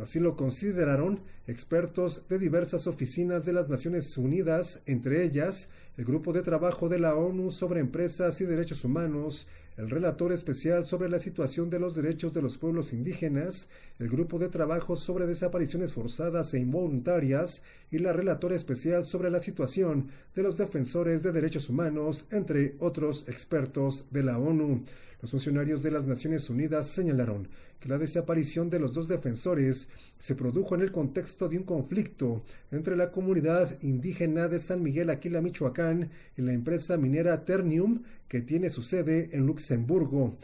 Así 0.00 0.21
lo 0.21 0.37
consideraron 0.37 1.21
expertos 1.47 2.28
de 2.28 2.38
diversas 2.38 2.87
oficinas 2.87 3.45
de 3.45 3.52
las 3.52 3.69
Naciones 3.69 4.16
Unidas, 4.16 4.83
entre 4.87 5.25
ellas 5.25 5.71
el 5.97 6.04
Grupo 6.04 6.33
de 6.33 6.42
Trabajo 6.42 6.88
de 6.88 6.99
la 6.99 7.14
ONU 7.14 7.50
sobre 7.50 7.80
Empresas 7.80 8.40
y 8.40 8.47
Derechos 8.47 8.85
Humanos, 8.85 9.49
el 9.80 9.88
relator 9.88 10.30
especial 10.30 10.84
sobre 10.84 11.08
la 11.08 11.18
situación 11.18 11.70
de 11.70 11.78
los 11.78 11.94
derechos 11.94 12.34
de 12.34 12.42
los 12.42 12.58
pueblos 12.58 12.92
indígenas, 12.92 13.70
el 13.99 14.10
Grupo 14.10 14.38
de 14.38 14.50
Trabajo 14.50 14.94
sobre 14.94 15.26
Desapariciones 15.26 15.94
Forzadas 15.94 16.52
e 16.52 16.58
Involuntarias 16.58 17.62
y 17.90 17.96
la 17.96 18.12
relatora 18.12 18.54
especial 18.54 19.06
sobre 19.06 19.30
la 19.30 19.40
situación 19.40 20.08
de 20.34 20.42
los 20.42 20.58
defensores 20.58 21.22
de 21.22 21.32
derechos 21.32 21.70
humanos, 21.70 22.26
entre 22.30 22.76
otros 22.78 23.26
expertos 23.26 24.04
de 24.10 24.22
la 24.22 24.38
ONU. 24.38 24.84
Los 25.20 25.32
funcionarios 25.32 25.82
de 25.82 25.90
las 25.90 26.06
Naciones 26.06 26.48
Unidas 26.48 26.86
señalaron 26.88 27.48
que 27.78 27.88
la 27.88 27.98
desaparición 27.98 28.70
de 28.70 28.78
los 28.78 28.94
dos 28.94 29.06
defensores 29.06 29.88
se 30.18 30.34
produjo 30.34 30.74
en 30.74 30.80
el 30.80 30.92
contexto 30.92 31.48
de 31.48 31.58
un 31.58 31.64
conflicto 31.64 32.42
entre 32.70 32.96
la 32.96 33.10
comunidad 33.10 33.78
indígena 33.82 34.48
de 34.48 34.58
San 34.58 34.82
Miguel 34.82 35.10
Aquila, 35.10 35.42
Michoacán, 35.42 36.10
y 36.36 36.42
la 36.42 36.52
empresa 36.52 36.96
minera 36.96 37.44
Ternium, 37.44 38.02
que 38.28 38.40
tiene 38.40 38.70
su 38.70 38.82
sede 38.82 39.28
en 39.32 39.46
Luxemburgo. 39.46 40.36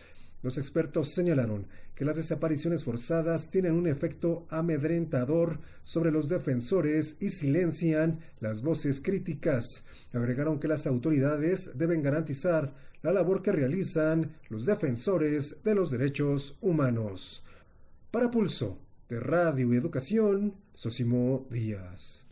Los 0.47 0.59
expertos 0.59 1.09
señalaron 1.09 1.67
que 1.97 2.05
las 2.05 2.15
desapariciones 2.15 2.85
forzadas 2.85 3.51
tienen 3.51 3.73
un 3.73 3.89
efecto 3.89 4.47
amedrentador 4.49 5.59
sobre 5.83 6.13
los 6.13 6.29
defensores 6.29 7.17
y 7.19 7.31
silencian 7.31 8.21
las 8.39 8.63
voces 8.63 9.01
críticas. 9.01 9.87
Agregaron 10.13 10.61
que 10.61 10.69
las 10.69 10.87
autoridades 10.87 11.77
deben 11.77 12.01
garantizar 12.01 12.77
la 13.03 13.13
labor 13.13 13.43
que 13.43 13.51
realizan 13.51 14.37
los 14.49 14.67
defensores 14.67 15.65
de 15.65 15.75
los 15.75 15.91
derechos 15.91 16.57
humanos. 16.61 17.43
Para 18.13 18.31
Pulso 18.31 18.79
de 19.09 19.19
Radio 19.19 19.75
y 19.75 19.77
Educación, 19.77 20.55
Sosimo 20.75 21.49
Díaz. 21.51 22.25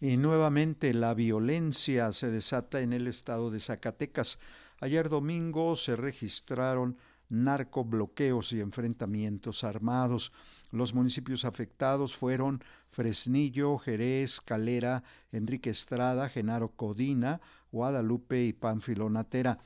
Y 0.00 0.16
nuevamente 0.18 0.94
la 0.94 1.14
violencia 1.14 2.12
se 2.12 2.30
desata 2.30 2.80
en 2.80 2.92
el 2.92 3.08
estado 3.08 3.50
de 3.50 3.58
Zacatecas. 3.58 4.38
Ayer 4.78 5.08
domingo 5.08 5.74
se 5.74 5.96
registraron 5.96 6.96
narcobloqueos 7.28 8.52
y 8.52 8.60
enfrentamientos 8.60 9.64
armados. 9.64 10.32
Los 10.70 10.94
municipios 10.94 11.44
afectados 11.44 12.16
fueron 12.16 12.62
Fresnillo, 12.90 13.78
Jerez, 13.78 14.40
Calera, 14.40 15.02
Enrique 15.32 15.70
Estrada, 15.70 16.28
Genaro 16.28 16.68
Codina, 16.70 17.40
Guadalupe 17.72 18.44
y 18.44 18.52
Panfilonatera. 18.52 19.58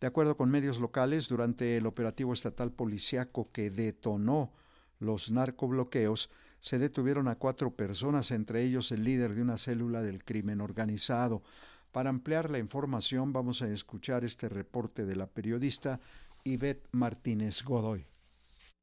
De 0.00 0.06
acuerdo 0.06 0.36
con 0.36 0.50
medios 0.50 0.80
locales, 0.80 1.28
durante 1.28 1.76
el 1.76 1.86
operativo 1.86 2.32
estatal 2.32 2.72
policiaco 2.72 3.50
que 3.52 3.70
detonó 3.70 4.52
los 4.98 5.30
narcobloqueos, 5.30 6.30
se 6.60 6.78
detuvieron 6.78 7.28
a 7.28 7.36
cuatro 7.36 7.70
personas, 7.70 8.30
entre 8.30 8.62
ellos 8.62 8.90
el 8.90 9.04
líder 9.04 9.34
de 9.34 9.42
una 9.42 9.56
célula 9.56 10.02
del 10.02 10.24
crimen 10.24 10.60
organizado. 10.60 11.42
Para 11.92 12.10
ampliar 12.10 12.50
la 12.50 12.58
información 12.58 13.32
vamos 13.32 13.62
a 13.62 13.68
escuchar 13.68 14.24
este 14.24 14.48
reporte 14.48 15.04
de 15.06 15.14
la 15.14 15.26
periodista 15.26 16.00
Ivette 16.44 16.86
Martínez 16.92 17.62
Godoy. 17.64 18.06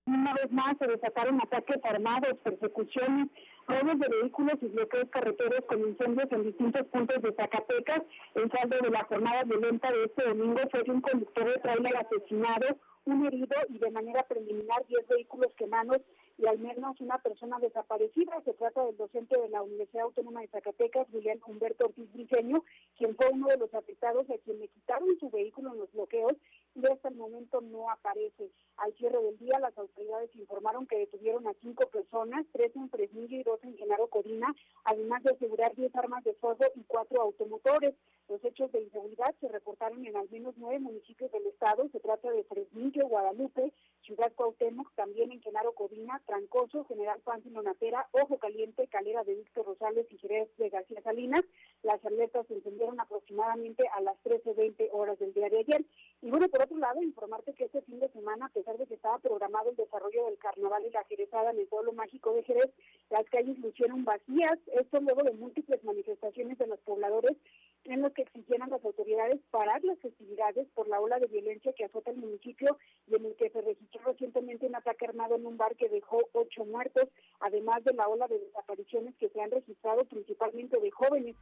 Una 0.08 0.34
vez 0.34 0.52
más 0.52 0.76
se 0.80 0.88
desataron 0.88 1.40
ataques 1.42 1.78
armados, 1.86 2.36
persecuciones, 2.44 3.30
robos 3.68 4.00
de 4.00 4.08
vehículos 4.08 4.56
y 4.62 4.66
bloqueos 4.66 5.08
carreteros 5.12 5.64
con 5.68 5.80
incendios 5.80 6.32
en 6.32 6.44
distintos 6.44 6.88
puntos 6.88 7.22
de 7.22 7.32
Zacatecas. 7.34 8.02
El 8.34 8.50
saldo 8.50 8.78
de 8.82 8.90
la 8.90 9.04
jornada 9.04 9.44
violenta 9.44 9.92
de 9.92 10.06
este 10.06 10.24
domingo 10.28 10.60
fue 10.72 10.84
de 10.84 10.92
un 10.92 11.02
conductor 11.02 11.46
de 11.46 11.60
trailer 11.60 11.96
asesinado, 11.98 12.78
un 13.06 13.26
herido 13.28 13.56
y 13.70 13.78
de 13.78 13.92
manera 13.92 14.24
preliminar 14.24 14.86
10 14.88 15.08
vehículos 15.08 15.54
quemados 15.56 16.02
y 16.40 16.48
al 16.48 16.58
menos 16.58 17.00
una 17.00 17.20
persona 17.20 17.60
desaparecida. 17.60 18.42
Se 18.44 18.54
trata 18.54 18.84
del 18.86 18.98
docente 18.98 19.40
de 19.40 19.50
la 19.50 19.62
Universidad 19.62 20.06
Autónoma 20.06 20.42
de 20.42 20.48
Zacatecas, 20.48 21.08
Julián 21.12 21.40
Humberto 21.46 21.86
Ortiz 21.86 22.12
Briceño, 22.12 22.64
quien 22.98 23.16
fue 23.16 23.30
uno 23.30 23.48
de 23.48 23.58
los 23.58 23.74
afectados 23.76 24.28
a 24.32 24.38
quien 24.40 24.60
le 24.60 24.68
quitaron 24.68 25.10
su 25.20 25.30
vehículo 25.30 25.74
en 25.74 25.80
los 25.80 25.92
bloqueos 25.92 26.34
y 26.76 26.86
hasta 26.88 27.10
el 27.10 27.16
momento 27.16 27.62
no 27.62 27.90
aparece. 27.90 28.52
Al 28.78 28.94
cierre 28.96 29.22
del 29.22 29.38
día, 29.38 29.60
las 29.60 29.78
autoridades 29.78 30.36
informaron 30.36 30.88
que 30.88 30.98
detuvieron 30.98 31.48
a 31.48 31.54
cinco 31.62 31.88
personas, 31.90 32.46
tres 32.52 32.76
en 32.76 32.90
Fresnillo 32.90 33.38
y 33.38 33.44
dos 33.44 33.64
en 33.64 33.78
Genaro 33.78 34.08
Codina, 34.08 34.54
además 34.86 35.24
de 35.24 35.32
asegurar 35.32 35.76
diez 35.76 35.96
armas 35.96 36.24
de 36.24 36.34
fuego 36.36 36.66
y 36.76 36.84
cuatro 36.86 37.22
automotores. 37.22 37.96
Los 38.28 38.44
hechos 38.46 38.72
de 38.72 38.82
inseguridad 38.82 39.36
se 39.40 39.50
reportaron 39.50 40.06
en 40.06 40.16
al 40.16 40.30
menos 40.30 40.56
nueve 40.58 40.80
municipios 40.80 41.32
del 41.32 41.48
estado. 41.48 41.90
Se 41.92 42.00
trata 42.00 42.32
de 42.32 42.44
Fresnillo, 42.46 43.08
Guadalupe, 43.08 43.74
Ciudad 44.04 44.32
Cuauhtémoc, 44.34 44.94
también 44.96 45.32
en 45.32 45.42
Genaro 45.42 45.74
Codina, 45.74 46.22
Trancoso, 46.26 46.86
General 46.86 47.20
Pánfilo 47.22 47.62
Natera, 47.62 48.08
Ojo 48.12 48.38
Caliente, 48.38 48.88
Calera 48.88 49.24
de 49.24 49.36
Víctor 49.36 49.66
Rosales 49.66 50.08
y 50.10 50.18
Jerez 50.18 50.50
de 50.58 50.70
García 50.70 51.02
Salinas. 51.02 51.44
Las 51.84 52.04
alertas 52.06 52.48
se 52.48 52.56
encendieron 52.56 53.00
aproximadamente 53.00 53.88
a 53.90 54.02
las 54.02 54.16
13.20 54.24 54.90
horas 54.92 55.20
del 55.20 55.34
día 55.34 55.50
de 55.50 55.60
ayer. 55.60 55.86
Y 56.22 56.30
bueno, 56.30 56.48
por 56.50 56.61
informarte 57.04 57.54
que 57.54 57.66
este 57.66 57.82
fin 57.84 58.00
de 58.00 58.10
semana, 58.10 58.48
a 58.48 58.50
pesar 58.50 58.78
de 58.78 58.86
que 58.86 58.96
estaba 58.96 59.20
programado 59.20 59.70
el 59.70 59.76
desarrollo 59.76 60.26
del 60.26 60.38
carnaval 60.38 60.84
y 60.86 60.92
la 60.92 61.04
jerezada 61.06 61.52
en 61.52 61.60
el 61.60 61.68
pueblo 61.68 61.94
mágico 61.94 62.34
de 62.34 62.44
Jerez, 62.44 62.72
las 63.10 63.26
calles 63.30 63.58
lucieron 63.60 64.04
vacías. 64.04 64.58
Esto 64.74 65.00
luego 65.00 65.24
de 65.24 65.32
múltiples 65.32 65.84
manifestaciones 65.84 66.58
de 66.58 66.68
los 66.68 66.80
pobladores 66.80 67.38
en 67.86 68.02
los 68.02 68.14
que 68.14 68.24
exigieron 68.24 68.70
las 68.70 68.84
autoridades 68.84 69.40
parar 69.52 69.84
las 69.84 70.00
festividades 70.00 70.68
por 70.74 70.88
la 70.88 71.00
ola 71.00 71.20
de 71.20 71.28
violencia 71.28 71.74
que 71.74 71.86
azota 71.86 72.12
el 72.12 72.18
municipio 72.18 72.78
y 73.08 73.16
en 73.16 73.26
el 73.26 73.36
que 73.36 73.50
se 73.50 73.62
registró 73.62 74.02
recientemente 74.06 74.68
un 74.68 74.76
ataque 74.76 75.06
armado 75.06 75.36
en 75.36 75.46
un 75.46 75.58
bar 75.58 75.76
que 75.76 75.90
dejó 75.90 76.20
ocho 76.34 76.66
muertos, 76.66 77.10
además 77.40 77.84
de 77.84 77.94
la 77.94 78.08
ola 78.08 78.28
de 78.28 78.40
desapariciones 78.40 79.16
que 79.16 79.30
se 79.30 79.42
han 79.42 79.52
registrado 79.52 80.04
principalmente 80.06 80.80
de 80.80 80.92
jóvenes. 80.92 81.36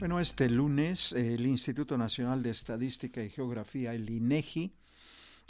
Bueno, 0.00 0.18
este 0.18 0.48
lunes 0.48 1.12
el 1.12 1.46
Instituto 1.46 1.98
Nacional 1.98 2.42
de 2.42 2.48
Estadística 2.48 3.22
y 3.22 3.28
Geografía, 3.28 3.92
el 3.92 4.08
INEGI, 4.08 4.72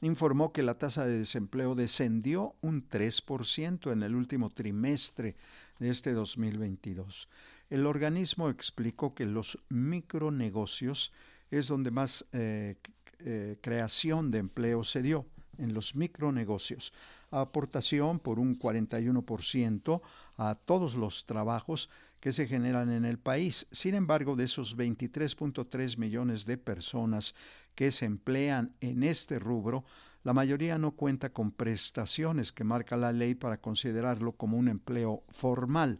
informó 0.02 0.52
que 0.52 0.64
la 0.64 0.76
tasa 0.76 1.06
de 1.06 1.18
desempleo 1.18 1.76
descendió 1.76 2.56
un 2.60 2.88
3% 2.88 3.92
en 3.92 4.02
el 4.02 4.16
último 4.16 4.50
trimestre 4.50 5.36
de 5.78 5.90
este 5.90 6.14
2022. 6.14 7.28
El 7.70 7.86
organismo 7.86 8.50
explicó 8.50 9.14
que 9.14 9.24
los 9.24 9.56
micronegocios 9.68 11.12
es 11.52 11.68
donde 11.68 11.92
más 11.92 12.26
eh, 12.32 12.74
eh, 13.20 13.56
creación 13.60 14.32
de 14.32 14.38
empleo 14.38 14.82
se 14.82 15.00
dio 15.00 15.26
en 15.58 15.74
los 15.74 15.94
micronegocios, 15.94 16.92
aportación 17.30 18.18
por 18.18 18.40
un 18.40 18.58
41% 18.58 20.00
a 20.38 20.54
todos 20.56 20.96
los 20.96 21.24
trabajos 21.26 21.88
que 22.20 22.32
se 22.32 22.46
generan 22.46 22.90
en 22.92 23.04
el 23.04 23.18
país. 23.18 23.66
Sin 23.70 23.94
embargo, 23.94 24.36
de 24.36 24.44
esos 24.44 24.76
23.3 24.76 25.96
millones 25.96 26.44
de 26.44 26.58
personas 26.58 27.34
que 27.74 27.90
se 27.90 28.04
emplean 28.04 28.74
en 28.80 29.02
este 29.02 29.38
rubro, 29.38 29.84
la 30.22 30.34
mayoría 30.34 30.76
no 30.76 30.92
cuenta 30.92 31.32
con 31.32 31.50
prestaciones 31.50 32.52
que 32.52 32.62
marca 32.62 32.96
la 32.96 33.12
ley 33.12 33.34
para 33.34 33.58
considerarlo 33.58 34.32
como 34.32 34.58
un 34.58 34.68
empleo 34.68 35.24
formal. 35.30 35.98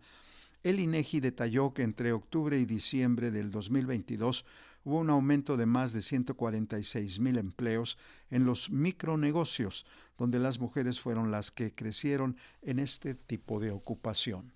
El 0.62 0.78
INEGI 0.78 1.20
detalló 1.20 1.72
que 1.72 1.82
entre 1.82 2.12
octubre 2.12 2.58
y 2.58 2.66
diciembre 2.66 3.30
del 3.30 3.50
2022 3.50 4.44
hubo 4.84 4.98
un 4.98 5.08
aumento 5.08 5.56
de 5.56 5.64
más 5.64 5.94
de 5.94 6.02
146 6.02 7.18
mil 7.18 7.38
empleos 7.38 7.96
en 8.30 8.44
los 8.44 8.70
micronegocios, 8.70 9.86
donde 10.18 10.38
las 10.38 10.60
mujeres 10.60 11.00
fueron 11.00 11.30
las 11.30 11.50
que 11.50 11.74
crecieron 11.74 12.36
en 12.60 12.78
este 12.78 13.14
tipo 13.14 13.58
de 13.58 13.70
ocupación. 13.70 14.52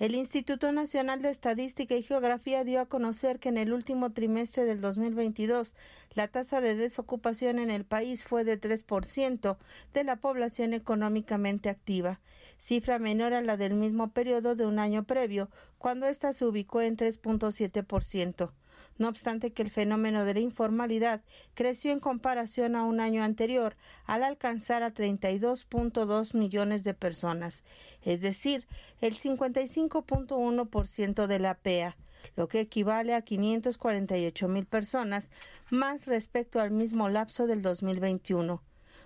El 0.00 0.16
Instituto 0.16 0.72
Nacional 0.72 1.22
de 1.22 1.30
Estadística 1.30 1.94
y 1.94 2.02
Geografía 2.02 2.64
dio 2.64 2.80
a 2.80 2.86
conocer 2.86 3.38
que 3.38 3.48
en 3.48 3.56
el 3.56 3.72
último 3.72 4.10
trimestre 4.10 4.64
del 4.64 4.80
2022 4.80 5.76
la 6.14 6.26
tasa 6.26 6.60
de 6.60 6.74
desocupación 6.74 7.60
en 7.60 7.70
el 7.70 7.84
país 7.84 8.26
fue 8.26 8.42
de 8.42 8.60
3% 8.60 9.56
de 9.92 10.04
la 10.04 10.16
población 10.16 10.74
económicamente 10.74 11.68
activa, 11.68 12.18
cifra 12.58 12.98
menor 12.98 13.34
a 13.34 13.40
la 13.40 13.56
del 13.56 13.74
mismo 13.74 14.10
periodo 14.10 14.56
de 14.56 14.66
un 14.66 14.80
año 14.80 15.04
previo, 15.04 15.48
cuando 15.78 16.06
ésta 16.06 16.32
se 16.32 16.44
ubicó 16.44 16.80
en 16.80 16.96
3.7% 16.96 18.50
no 18.98 19.08
obstante 19.08 19.52
que 19.52 19.62
el 19.62 19.70
fenómeno 19.70 20.24
de 20.24 20.34
la 20.34 20.40
informalidad 20.40 21.22
creció 21.54 21.92
en 21.92 22.00
comparación 22.00 22.74
a 22.76 22.84
un 22.84 23.00
año 23.00 23.22
anterior 23.22 23.76
al 24.06 24.22
alcanzar 24.22 24.82
a 24.82 24.92
32.2 24.92 26.34
millones 26.34 26.84
de 26.84 26.94
personas, 26.94 27.64
es 28.02 28.20
decir, 28.20 28.66
el 29.00 29.14
55.1% 29.14 31.26
de 31.26 31.38
la 31.38 31.54
PEA, 31.54 31.96
lo 32.36 32.48
que 32.48 32.60
equivale 32.60 33.14
a 33.14 33.22
548 33.22 34.48
mil 34.48 34.66
personas 34.66 35.30
más 35.70 36.06
respecto 36.06 36.60
al 36.60 36.70
mismo 36.70 37.08
lapso 37.08 37.46
del 37.46 37.62
2021. 37.62 38.62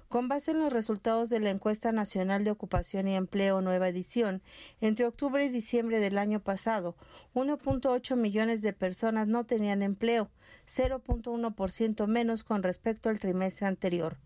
Con 0.09 0.27
base 0.27 0.53
en 0.53 0.61
los 0.61 0.73
resultados 0.73 1.29
de 1.29 1.38
la 1.38 1.51
encuesta 1.51 1.92
nacional 1.92 2.42
de 2.42 2.51
ocupación 2.51 3.09
y 3.09 3.14
empleo 3.14 3.61
nueva 3.61 3.88
edición, 3.88 4.40
entre 4.81 5.05
octubre 5.05 5.44
y 5.44 5.51
diciembre 5.51 6.01
del 6.01 6.16
año 6.16 6.40
pasado, 6.40 6.97
1.8 7.35 8.16
millones 8.16 8.62
de 8.62 8.73
personas 8.73 9.29
no 9.29 9.44
tenían 9.44 9.83
empleo, 9.83 10.31
0.1% 10.66 12.07
menos 12.07 12.42
con 12.42 12.62
respecto 12.62 13.11
al 13.11 13.18
trimestre 13.18 13.66
anterior. 13.66 14.16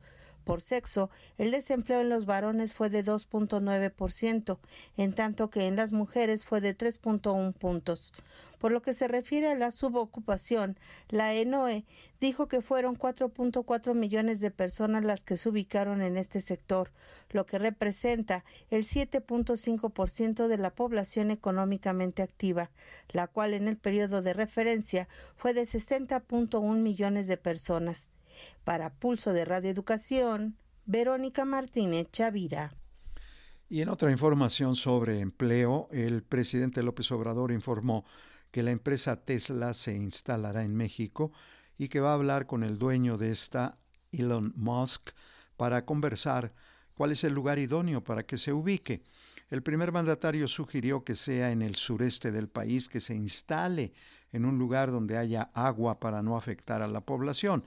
Por 0.44 0.61
sexo, 0.61 1.11
el 1.38 1.50
desempleo 1.50 2.00
en 2.00 2.09
los 2.09 2.26
varones 2.26 2.74
fue 2.74 2.90
de 2.90 3.05
2.9%, 3.05 4.59
en 4.96 5.12
tanto 5.14 5.50
que 5.50 5.66
en 5.66 5.76
las 5.76 5.92
mujeres 5.92 6.44
fue 6.44 6.61
de 6.61 6.76
3.1 6.76 7.52
puntos. 7.52 8.12
Por 8.59 8.70
lo 8.70 8.81
que 8.81 8.92
se 8.92 9.09
refiere 9.09 9.50
a 9.50 9.57
la 9.57 9.72
subocupación, 9.72 10.78
la 11.09 11.35
ENOE 11.35 11.85
dijo 12.20 12.46
que 12.46 12.61
fueron 12.61 12.96
4.4 12.96 13.94
millones 13.94 14.38
de 14.38 14.52
personas 14.52 15.05
las 15.05 15.24
que 15.24 15.37
se 15.37 15.48
ubicaron 15.48 16.00
en 16.00 16.16
este 16.16 16.40
sector, 16.40 16.92
lo 17.31 17.44
que 17.44 17.59
representa 17.59 18.44
el 18.70 18.85
7.5% 18.85 20.46
de 20.46 20.59
la 20.59 20.70
población 20.70 21.33
económicamente 21.33 22.22
activa, 22.22 22.70
la 23.11 23.26
cual 23.26 23.55
en 23.55 23.66
el 23.66 23.76
periodo 23.76 24.22
de 24.22 24.33
referencia 24.33 25.09
fue 25.35 25.55
de 25.55 25.62
60.1 25.62 26.76
millones 26.76 27.26
de 27.26 27.37
personas. 27.37 28.11
Para 28.64 28.95
Pulso 28.95 29.33
de 29.33 29.45
Radio 29.45 29.71
Educación, 29.71 30.57
Verónica 30.85 31.45
Martínez 31.45 32.09
Chavira. 32.11 32.75
Y 33.68 33.81
en 33.81 33.88
otra 33.88 34.11
información 34.11 34.77
sobre 34.77 35.21
empleo, 35.21 35.88
el 35.92 36.23
presidente 36.23 36.83
López 36.83 37.11
Obrador 37.12 37.53
informó 37.53 38.05
que 38.51 38.62
la 38.62 38.71
empresa 38.71 39.16
Tesla 39.16 39.73
se 39.73 39.95
instalará 39.95 40.62
en 40.62 40.77
México 40.77 41.33
y 41.79 41.88
que 41.88 42.01
va 42.01 42.11
a 42.11 42.14
hablar 42.14 42.47
con 42.47 42.64
el 42.64 42.79
dueño 42.79 43.16
de 43.16 43.31
esta, 43.31 43.79
Elon 44.12 44.53
Musk, 44.57 45.11
para 45.57 45.85
conversar 45.87 46.53
cuál 46.95 47.12
es 47.12 47.25
el 47.25 47.33
lugar 47.33 47.59
idóneo 47.59 48.05
para 48.05 48.25
que 48.25 48.37
se 48.37 48.53
ubique. 48.53 49.03
El 49.49 49.62
primer 49.62 49.90
mandatario 49.90 50.49
sugirió 50.49 51.03
que 51.03 51.14
sea 51.14 51.51
en 51.51 51.62
el 51.62 51.75
sureste 51.75 52.31
del 52.31 52.49
país, 52.49 52.88
que 52.88 53.01
se 53.01 53.14
instale 53.14 53.92
en 54.33 54.45
un 54.45 54.59
lugar 54.59 54.90
donde 54.90 55.18
haya 55.18 55.51
agua 55.55 56.01
para 56.01 56.23
no 56.23 56.37
afectar 56.37 56.83
a 56.83 56.88
la 56.88 57.03
población. 57.03 57.64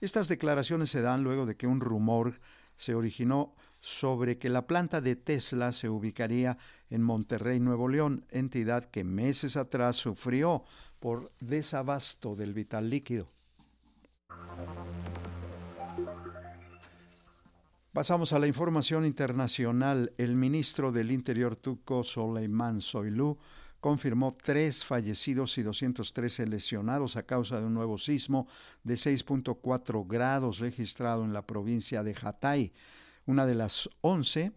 Estas 0.00 0.28
declaraciones 0.28 0.90
se 0.90 1.02
dan 1.02 1.22
luego 1.22 1.46
de 1.46 1.56
que 1.56 1.66
un 1.66 1.80
rumor 1.80 2.40
se 2.76 2.94
originó 2.94 3.54
sobre 3.80 4.38
que 4.38 4.48
la 4.48 4.66
planta 4.66 5.00
de 5.00 5.16
Tesla 5.16 5.72
se 5.72 5.88
ubicaría 5.88 6.58
en 6.90 7.02
Monterrey, 7.02 7.60
Nuevo 7.60 7.88
León, 7.88 8.24
entidad 8.30 8.84
que 8.84 9.04
meses 9.04 9.56
atrás 9.56 9.96
sufrió 9.96 10.64
por 10.98 11.32
desabasto 11.40 12.34
del 12.34 12.52
vital 12.52 12.90
líquido. 12.90 13.30
Pasamos 17.92 18.34
a 18.34 18.38
la 18.38 18.46
información 18.46 19.06
internacional. 19.06 20.12
El 20.18 20.36
ministro 20.36 20.92
del 20.92 21.10
Interior 21.10 21.56
turco 21.56 22.04
Soleiman 22.04 22.80
Soylu 22.82 23.38
confirmó 23.86 24.36
tres 24.42 24.84
fallecidos 24.84 25.56
y 25.58 25.62
213 25.62 26.48
lesionados 26.48 27.14
a 27.14 27.22
causa 27.22 27.60
de 27.60 27.66
un 27.66 27.74
nuevo 27.74 27.98
sismo 27.98 28.48
de 28.82 28.94
6.4 28.94 30.04
grados 30.08 30.58
registrado 30.58 31.24
en 31.24 31.32
la 31.32 31.46
provincia 31.46 32.02
de 32.02 32.12
Hatay, 32.20 32.72
una 33.26 33.46
de 33.46 33.54
las 33.54 33.88
11 34.00 34.50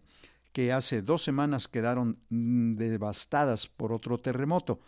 que 0.52 0.72
hace 0.72 1.02
dos 1.02 1.22
semanas 1.22 1.68
quedaron 1.68 2.18
mm, 2.28 2.74
devastadas 2.74 3.68
por 3.68 3.92
otro 3.92 4.18
terremoto. 4.18 4.80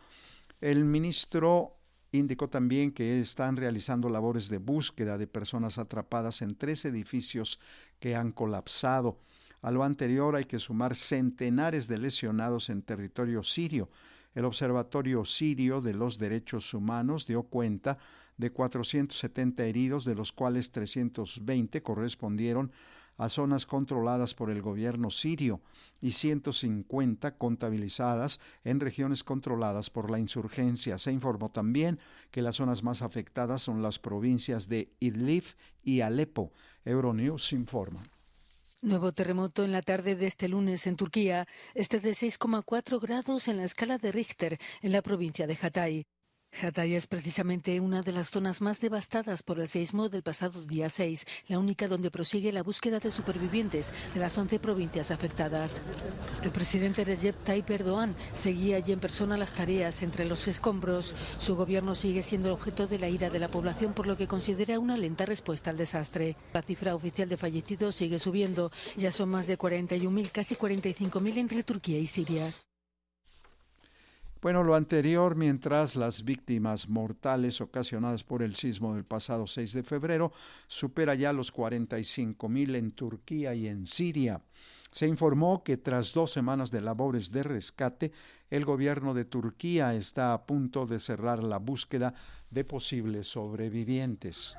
El 0.61 0.87
ministro 0.87 1.77
indicó 2.11 2.49
también 2.49 2.91
que 2.91 3.21
están 3.21 3.57
realizando 3.57 4.09
labores 4.09 4.49
de 4.49 4.59
búsqueda 4.59 5.19
de 5.19 5.29
personas 5.29 5.79
atrapadas 5.79 6.43
en 6.43 6.57
tres 6.57 6.85
edificios 6.85 7.61
que 8.01 8.17
han 8.17 8.33
colapsado. 8.33 9.21
A 9.61 9.71
lo 9.71 9.85
anterior 9.85 10.35
hay 10.35 10.47
que 10.47 10.59
sumar 10.59 10.97
centenares 10.97 11.87
de 11.87 11.99
lesionados 11.99 12.71
en 12.71 12.83
territorio 12.83 13.45
sirio, 13.45 13.89
el 14.35 14.45
Observatorio 14.45 15.25
Sirio 15.25 15.81
de 15.81 15.95
los 15.95 16.19
Derechos 16.19 16.75
Humanos 16.75 17.27
dio 17.27 17.43
cuenta 17.45 17.99
de 18.37 18.51
470 18.51 19.65
heridos, 19.65 20.05
de 20.05 20.15
los 20.15 20.33
cuales 20.33 20.71
320 20.71 21.83
correspondieron 21.83 22.73
a 23.19 23.29
zonas 23.29 23.67
controladas 23.67 24.35
por 24.35 24.51
el 24.51 24.63
gobierno 24.63 25.11
sirio 25.11 25.61
y 26.01 26.13
150 26.13 27.37
contabilizadas 27.37 28.41
en 28.65 28.81
regiones 28.81 29.23
controladas 29.23 29.91
por 29.91 30.11
la 30.11 30.19
insurgencia. 30.19 30.99
Se 30.99 31.13
informó 31.13 31.51
también 31.51 31.99
que 32.31 32.43
las 32.43 32.57
zonas 32.57 32.83
más 32.83 33.03
afectadas 33.03 33.63
son 33.63 33.83
las 33.83 33.99
provincias 33.99 34.69
de 34.69 34.91
Idlib 35.01 35.45
y 35.85 36.01
Alepo. 36.01 36.53
Euronews 36.85 37.53
informa. 37.53 38.03
Nuevo 38.85 39.13
terremoto 39.13 39.65
en 39.65 39.71
la 39.71 39.81
tarde 39.81 40.17
de 40.17 40.27
este 40.27 40.49
lunes 40.49 40.89
en 40.89 40.97
Turquía, 40.97 41.47
este 41.77 42.01
de 42.01 42.11
6,4 42.11 43.01
grados 43.01 43.47
en 43.47 43.59
la 43.59 43.65
escala 43.65 43.97
de 43.97 44.11
Richter 44.11 44.59
en 44.81 44.91
la 44.91 45.03
provincia 45.03 45.47
de 45.47 45.57
Hatay. 45.63 46.07
Hatay 46.61 46.95
es 46.95 47.07
precisamente 47.07 47.81
una 47.81 48.03
de 48.03 48.13
las 48.13 48.31
zonas 48.31 48.61
más 48.61 48.81
devastadas 48.81 49.43
por 49.43 49.59
el 49.59 49.69
seismo 49.69 50.09
del 50.09 50.23
pasado 50.23 50.63
día 50.63 50.91
6, 50.91 51.27
la 51.49 51.59
única 51.59 51.89
donde 51.89 52.11
prosigue 52.11 52.53
la 52.53 52.63
búsqueda 52.63 53.01
de 53.01 53.11
supervivientes 53.11 53.91
de 54.15 54.21
las 54.21 54.37
11 54.39 54.61
provincias 54.61 55.11
afectadas. 55.11 55.83
El 56.45 56.51
presidente 56.51 57.05
Recep 57.05 57.37
Tayyip 57.45 57.71
Erdogan 57.71 58.15
seguía 58.37 58.77
allí 58.77 58.93
en 58.93 59.01
persona 59.01 59.37
las 59.37 59.53
tareas 59.53 60.03
entre 60.03 60.25
los 60.25 60.47
escombros. 60.47 61.15
Su 61.39 61.57
gobierno 61.57 61.95
sigue 61.95 62.23
siendo 62.23 62.53
objeto 62.53 62.87
de 62.87 62.99
la 62.99 63.09
ira 63.09 63.31
de 63.31 63.41
la 63.41 63.49
población 63.49 63.93
por 63.93 64.07
lo 64.07 64.17
que 64.17 64.29
considera 64.29 64.79
una 64.79 64.97
lenta 64.97 65.27
respuesta 65.27 65.71
al 65.71 65.79
desastre. 65.79 66.37
La 66.53 66.63
cifra 66.63 66.95
oficial 66.95 67.29
de 67.29 67.37
fallecidos 67.37 67.97
sigue 67.97 68.19
subiendo. 68.19 68.71
Ya 68.97 69.11
son 69.11 69.31
más 69.31 69.47
de 69.47 69.59
41.000, 69.59 70.31
casi 70.31 70.55
45.000 70.55 71.37
entre 71.39 71.63
Turquía 71.65 71.99
y 71.99 72.07
Siria. 72.07 72.53
Bueno, 74.43 74.65
lo 74.65 74.75
anterior, 74.75 75.37
mientras 75.37 75.95
las 75.95 76.25
víctimas 76.25 76.89
mortales 76.89 77.61
ocasionadas 77.61 78.25
por 78.25 78.43
el 78.43 78.57
sismo 78.57 78.93
del 78.97 79.05
pasado 79.05 79.47
6 79.47 79.73
de 79.73 79.83
febrero 79.85 80.33
supera 80.67 81.15
ya 81.15 81.33
los 81.33 81.53
45 81.53 82.49
mil 82.49 82.75
en 82.75 82.91
Turquía 82.91 83.55
y 83.55 83.69
en 83.69 83.87
Siria. 83.87 84.43
Se 84.91 85.07
informó 85.07 85.63
que 85.63 85.77
tras 85.77 86.13
dos 86.13 86.33
semanas 86.33 86.73
de 86.73 86.81
labores 86.81 87.31
de 87.31 87.45
rescate, 87.45 88.11
el 88.51 88.65
gobierno 88.65 89.15
de 89.15 89.27
Turquía 89.27 89.95
está 89.95 90.33
a 90.33 90.45
punto 90.45 90.87
de 90.87 90.99
cerrar 90.99 91.45
la 91.45 91.59
búsqueda 91.59 92.13
de 92.51 92.65
posibles 92.65 93.29
sobrevivientes. 93.29 94.57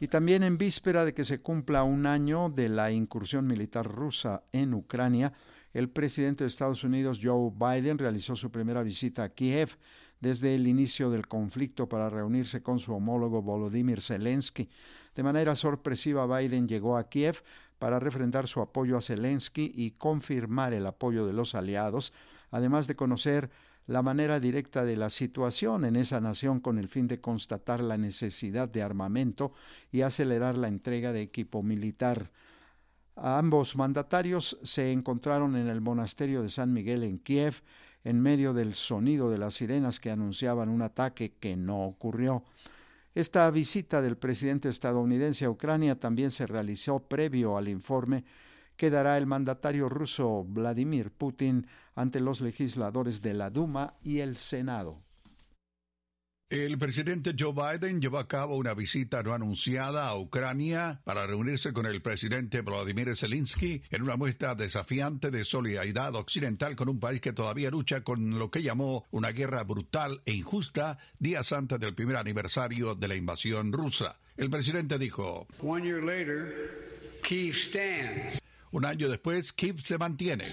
Y 0.00 0.08
también 0.08 0.42
en 0.42 0.58
víspera 0.58 1.06
de 1.06 1.14
que 1.14 1.24
se 1.24 1.40
cumpla 1.40 1.82
un 1.82 2.04
año 2.04 2.50
de 2.50 2.68
la 2.68 2.92
incursión 2.92 3.46
militar 3.46 3.86
rusa 3.86 4.42
en 4.52 4.74
Ucrania, 4.74 5.32
el 5.74 5.90
presidente 5.90 6.44
de 6.44 6.48
Estados 6.48 6.84
Unidos, 6.84 7.20
Joe 7.22 7.52
Biden, 7.52 7.98
realizó 7.98 8.36
su 8.36 8.50
primera 8.50 8.82
visita 8.82 9.24
a 9.24 9.28
Kiev 9.28 9.76
desde 10.20 10.54
el 10.54 10.66
inicio 10.66 11.10
del 11.10 11.26
conflicto 11.26 11.88
para 11.88 12.08
reunirse 12.08 12.62
con 12.62 12.78
su 12.78 12.94
homólogo 12.94 13.42
Volodymyr 13.42 14.00
Zelensky. 14.00 14.70
De 15.14 15.22
manera 15.22 15.54
sorpresiva, 15.54 16.26
Biden 16.26 16.68
llegó 16.68 16.96
a 16.96 17.08
Kiev 17.08 17.42
para 17.78 17.98
refrendar 17.98 18.46
su 18.46 18.60
apoyo 18.60 18.96
a 18.96 19.02
Zelensky 19.02 19.72
y 19.74 19.90
confirmar 19.90 20.72
el 20.72 20.86
apoyo 20.86 21.26
de 21.26 21.32
los 21.32 21.54
aliados, 21.54 22.12
además 22.50 22.86
de 22.86 22.96
conocer 22.96 23.50
la 23.86 24.00
manera 24.00 24.40
directa 24.40 24.84
de 24.84 24.96
la 24.96 25.10
situación 25.10 25.84
en 25.84 25.96
esa 25.96 26.20
nación 26.20 26.60
con 26.60 26.78
el 26.78 26.88
fin 26.88 27.06
de 27.06 27.20
constatar 27.20 27.80
la 27.80 27.98
necesidad 27.98 28.68
de 28.68 28.82
armamento 28.82 29.52
y 29.92 30.00
acelerar 30.00 30.56
la 30.56 30.68
entrega 30.68 31.12
de 31.12 31.20
equipo 31.20 31.62
militar. 31.62 32.30
Ambos 33.16 33.76
mandatarios 33.76 34.58
se 34.62 34.90
encontraron 34.90 35.54
en 35.56 35.68
el 35.68 35.80
monasterio 35.80 36.42
de 36.42 36.48
San 36.48 36.72
Miguel 36.72 37.04
en 37.04 37.18
Kiev 37.18 37.62
en 38.02 38.20
medio 38.20 38.52
del 38.52 38.74
sonido 38.74 39.30
de 39.30 39.38
las 39.38 39.54
sirenas 39.54 40.00
que 40.00 40.10
anunciaban 40.10 40.68
un 40.68 40.82
ataque 40.82 41.34
que 41.38 41.56
no 41.56 41.84
ocurrió. 41.84 42.42
Esta 43.14 43.48
visita 43.50 44.02
del 44.02 44.16
presidente 44.16 44.68
estadounidense 44.68 45.44
a 45.44 45.50
Ucrania 45.50 45.98
también 45.98 46.32
se 46.32 46.46
realizó 46.46 46.98
previo 46.98 47.56
al 47.56 47.68
informe 47.68 48.24
que 48.76 48.90
dará 48.90 49.16
el 49.16 49.26
mandatario 49.26 49.88
ruso 49.88 50.44
Vladimir 50.44 51.12
Putin 51.12 51.66
ante 51.94 52.18
los 52.18 52.40
legisladores 52.40 53.22
de 53.22 53.34
la 53.34 53.50
Duma 53.50 53.94
y 54.02 54.18
el 54.18 54.36
Senado. 54.36 55.03
El 56.54 56.78
presidente 56.78 57.34
Joe 57.36 57.52
Biden 57.52 58.00
llevó 58.00 58.18
a 58.18 58.28
cabo 58.28 58.54
una 58.54 58.74
visita 58.74 59.24
no 59.24 59.34
anunciada 59.34 60.06
a 60.06 60.16
Ucrania 60.16 61.00
para 61.02 61.26
reunirse 61.26 61.72
con 61.72 61.84
el 61.84 62.00
presidente 62.00 62.60
Vladimir 62.60 63.16
Zelensky 63.16 63.82
en 63.90 64.02
una 64.02 64.14
muestra 64.14 64.54
desafiante 64.54 65.32
de 65.32 65.44
solidaridad 65.44 66.14
occidental 66.14 66.76
con 66.76 66.88
un 66.88 67.00
país 67.00 67.20
que 67.20 67.32
todavía 67.32 67.72
lucha 67.72 68.02
con 68.04 68.38
lo 68.38 68.52
que 68.52 68.62
llamó 68.62 69.04
una 69.10 69.32
guerra 69.32 69.64
brutal 69.64 70.22
e 70.26 70.32
injusta 70.32 70.98
días 71.18 71.50
antes 71.50 71.80
del 71.80 71.96
primer 71.96 72.14
aniversario 72.14 72.94
de 72.94 73.08
la 73.08 73.16
invasión 73.16 73.72
rusa. 73.72 74.20
El 74.36 74.48
presidente 74.48 74.96
dijo, 74.96 75.48
Un 78.70 78.84
año 78.84 79.08
después, 79.08 79.52
Kiev 79.52 79.80
se 79.80 79.98
mantiene. 79.98 80.44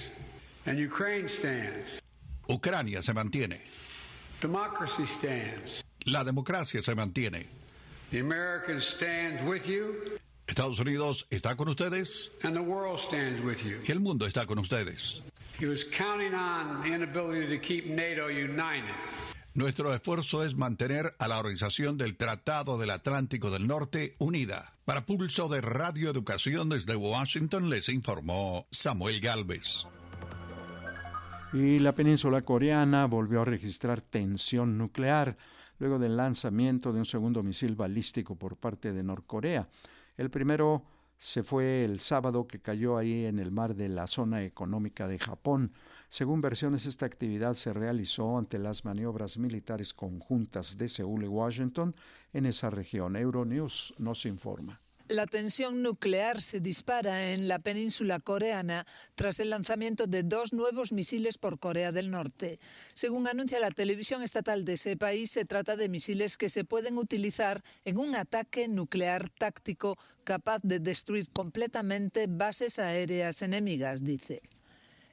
Ucrania 2.47 3.03
se 3.03 3.13
mantiene. 3.13 3.61
La 6.05 6.23
democracia 6.23 6.81
se 6.81 6.95
mantiene. 6.95 7.47
Estados 10.47 10.79
Unidos 10.79 11.27
está 11.29 11.55
con 11.55 11.69
ustedes. 11.69 12.31
Y 12.43 13.91
el 13.91 13.99
mundo 13.99 14.25
está 14.25 14.45
con 14.45 14.59
ustedes. 14.59 15.21
Nuestro 19.53 19.93
esfuerzo 19.93 20.43
es 20.43 20.55
mantener 20.55 21.15
a 21.19 21.27
la 21.27 21.37
organización 21.37 21.97
del 21.97 22.17
Tratado 22.17 22.77
del 22.77 22.89
Atlántico 22.89 23.51
del 23.51 23.67
Norte 23.67 24.15
unida. 24.17 24.73
Para 24.85 25.05
Pulso 25.05 25.49
de 25.49 25.61
Radio 25.61 26.09
Educación 26.09 26.69
desde 26.69 26.95
Washington 26.95 27.69
les 27.69 27.89
informó 27.89 28.65
Samuel 28.71 29.19
Galvez. 29.19 29.85
Y 31.53 31.79
la 31.79 31.93
península 31.93 32.41
coreana 32.41 33.05
volvió 33.05 33.41
a 33.41 33.45
registrar 33.45 34.01
tensión 34.01 34.77
nuclear 34.77 35.37
luego 35.81 35.97
del 35.97 36.15
lanzamiento 36.15 36.93
de 36.93 36.99
un 36.99 37.05
segundo 37.05 37.41
misil 37.41 37.75
balístico 37.75 38.35
por 38.35 38.55
parte 38.55 38.93
de 38.93 39.01
Norcorea. 39.01 39.67
El 40.15 40.29
primero 40.29 40.83
se 41.17 41.41
fue 41.41 41.83
el 41.83 41.99
sábado 41.99 42.47
que 42.47 42.59
cayó 42.59 42.97
ahí 42.97 43.25
en 43.25 43.39
el 43.39 43.51
mar 43.51 43.73
de 43.73 43.89
la 43.89 44.05
zona 44.05 44.43
económica 44.43 45.07
de 45.07 45.17
Japón. 45.17 45.73
Según 46.07 46.39
versiones, 46.39 46.85
esta 46.85 47.07
actividad 47.07 47.55
se 47.55 47.73
realizó 47.73 48.37
ante 48.37 48.59
las 48.59 48.85
maniobras 48.85 49.39
militares 49.39 49.95
conjuntas 49.95 50.77
de 50.77 50.87
Seúl 50.87 51.23
y 51.23 51.27
Washington 51.27 51.95
en 52.31 52.45
esa 52.45 52.69
región. 52.69 53.15
Euronews 53.15 53.95
nos 53.97 54.27
informa. 54.27 54.81
La 55.11 55.25
tensión 55.25 55.81
nuclear 55.81 56.41
se 56.41 56.61
dispara 56.61 57.33
en 57.33 57.49
la 57.49 57.59
península 57.59 58.21
coreana 58.21 58.87
tras 59.13 59.41
el 59.41 59.49
lanzamiento 59.49 60.07
de 60.07 60.23
dos 60.23 60.53
nuevos 60.53 60.93
misiles 60.93 61.37
por 61.37 61.59
Corea 61.59 61.91
del 61.91 62.09
Norte. 62.09 62.61
Según 62.93 63.27
anuncia 63.27 63.59
la 63.59 63.71
televisión 63.71 64.23
estatal 64.23 64.63
de 64.63 64.75
ese 64.75 64.95
país, 64.95 65.29
se 65.29 65.43
trata 65.43 65.75
de 65.75 65.89
misiles 65.89 66.37
que 66.37 66.47
se 66.47 66.63
pueden 66.63 66.97
utilizar 66.97 67.61
en 67.83 67.97
un 67.97 68.15
ataque 68.15 68.69
nuclear 68.69 69.27
táctico 69.27 69.97
capaz 70.23 70.61
de 70.63 70.79
destruir 70.79 71.27
completamente 71.33 72.27
bases 72.29 72.79
aéreas 72.79 73.41
enemigas, 73.41 74.05
dice. 74.05 74.41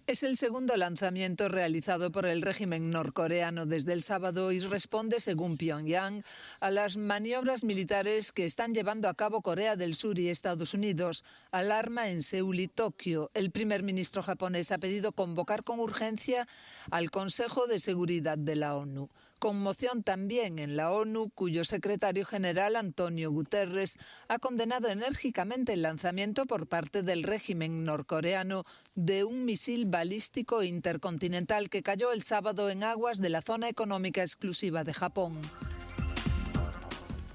Es 0.08 0.22
el 0.22 0.38
segundo 0.38 0.74
lanzamiento 0.78 1.50
realizado 1.50 2.10
por 2.10 2.24
el 2.24 2.40
régimen 2.40 2.88
norcoreano 2.88 3.66
desde 3.66 3.92
el 3.92 4.00
sábado 4.00 4.52
y 4.52 4.60
responde, 4.60 5.20
según 5.20 5.58
Pyongyang, 5.58 6.24
a 6.60 6.70
las 6.70 6.96
maniobras 6.96 7.62
militares 7.62 8.32
que 8.32 8.46
están 8.46 8.72
llevando 8.72 9.10
a 9.10 9.12
cabo 9.12 9.42
Corea 9.42 9.76
del 9.76 9.94
Sur 9.94 10.18
y 10.18 10.30
Estados 10.30 10.72
Unidos. 10.72 11.26
Alarma 11.50 12.08
en 12.08 12.22
Seúl 12.22 12.58
y 12.58 12.68
Tokio. 12.68 13.30
El 13.34 13.50
primer 13.50 13.82
ministro 13.82 14.22
japonés 14.22 14.72
ha 14.72 14.78
pedido 14.78 15.12
convocar 15.12 15.62
con 15.62 15.78
urgencia 15.78 16.48
al 16.90 17.10
Consejo 17.10 17.66
de 17.66 17.78
Seguridad 17.78 18.38
de 18.38 18.56
la 18.56 18.76
ONU. 18.76 19.10
Conmoción 19.38 20.02
también 20.02 20.58
en 20.58 20.74
la 20.76 20.90
ONU, 20.90 21.30
cuyo 21.30 21.64
secretario 21.64 22.24
general 22.24 22.74
Antonio 22.74 23.30
Guterres 23.30 23.96
ha 24.26 24.40
condenado 24.40 24.88
enérgicamente 24.88 25.74
el 25.74 25.82
lanzamiento 25.82 26.44
por 26.44 26.66
parte 26.66 27.04
del 27.04 27.22
régimen 27.22 27.84
norcoreano 27.84 28.64
de 28.96 29.22
un 29.22 29.44
misil 29.44 29.86
balístico 29.86 30.64
intercontinental 30.64 31.70
que 31.70 31.84
cayó 31.84 32.12
el 32.12 32.22
sábado 32.22 32.68
en 32.68 32.82
aguas 32.82 33.18
de 33.18 33.28
la 33.28 33.40
zona 33.40 33.68
económica 33.68 34.22
exclusiva 34.22 34.82
de 34.82 34.92
Japón. 34.92 35.38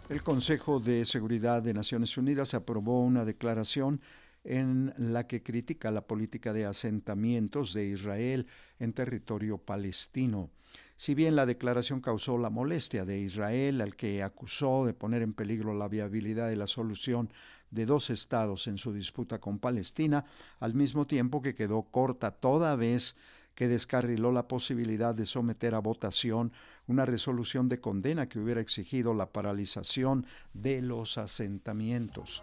El 0.10 0.22
Consejo 0.24 0.82
de 0.82 1.06
Seguridad 1.06 1.64
de 1.64 1.74
Naciones 1.74 2.18
Unidas 2.18 2.54
aprobó 2.54 3.02
una 3.02 3.24
declaración 3.24 4.02
en 4.44 4.94
la 4.98 5.26
que 5.26 5.42
critica 5.42 5.90
la 5.90 6.06
política 6.06 6.52
de 6.52 6.66
asentamientos 6.66 7.74
de 7.74 7.86
Israel 7.86 8.46
en 8.80 8.92
territorio 8.92 9.58
palestino. 9.58 10.50
Si 10.96 11.16
bien 11.16 11.36
la 11.36 11.46
declaración 11.46 12.02
causó 12.02 12.38
la 12.38 12.50
molestia 12.50 13.04
de 13.04 13.20
Israel, 13.20 13.82
al 13.82 13.96
que 13.96 14.24
acusó 14.24 14.86
de 14.86 14.94
poner 14.94 15.22
en 15.22 15.34
peligro 15.34 15.74
la 15.74 15.88
viabilidad 15.88 16.50
de 16.50 16.56
la 16.56 16.68
solución 16.68 17.30
de 17.72 17.86
dos 17.86 18.10
estados 18.10 18.68
en 18.68 18.78
su 18.78 18.94
disputa 18.94 19.40
con 19.40 19.60
Palestina, 19.60 20.26
al 20.60 20.76
mismo 20.76 21.08
tiempo 21.08 21.42
que 21.42 21.56
quedó 21.56 21.84
corta 21.84 22.32
toda 22.32 22.76
vez 22.76 23.16
que 23.56 23.68
descarriló 23.68 24.32
la 24.32 24.48
posibilidad 24.48 25.14
de 25.14 25.26
someter 25.26 25.76
a 25.76 25.80
votación 25.80 26.52
una 26.88 27.06
resolución 27.06 27.70
de 27.70 27.80
condena 27.80 28.28
que 28.28 28.40
hubiera 28.40 28.62
exigido 28.62 29.14
la 29.14 29.32
paralización 29.32 30.26
de 30.54 30.82
los 30.82 31.18
asentamientos. 31.18 32.42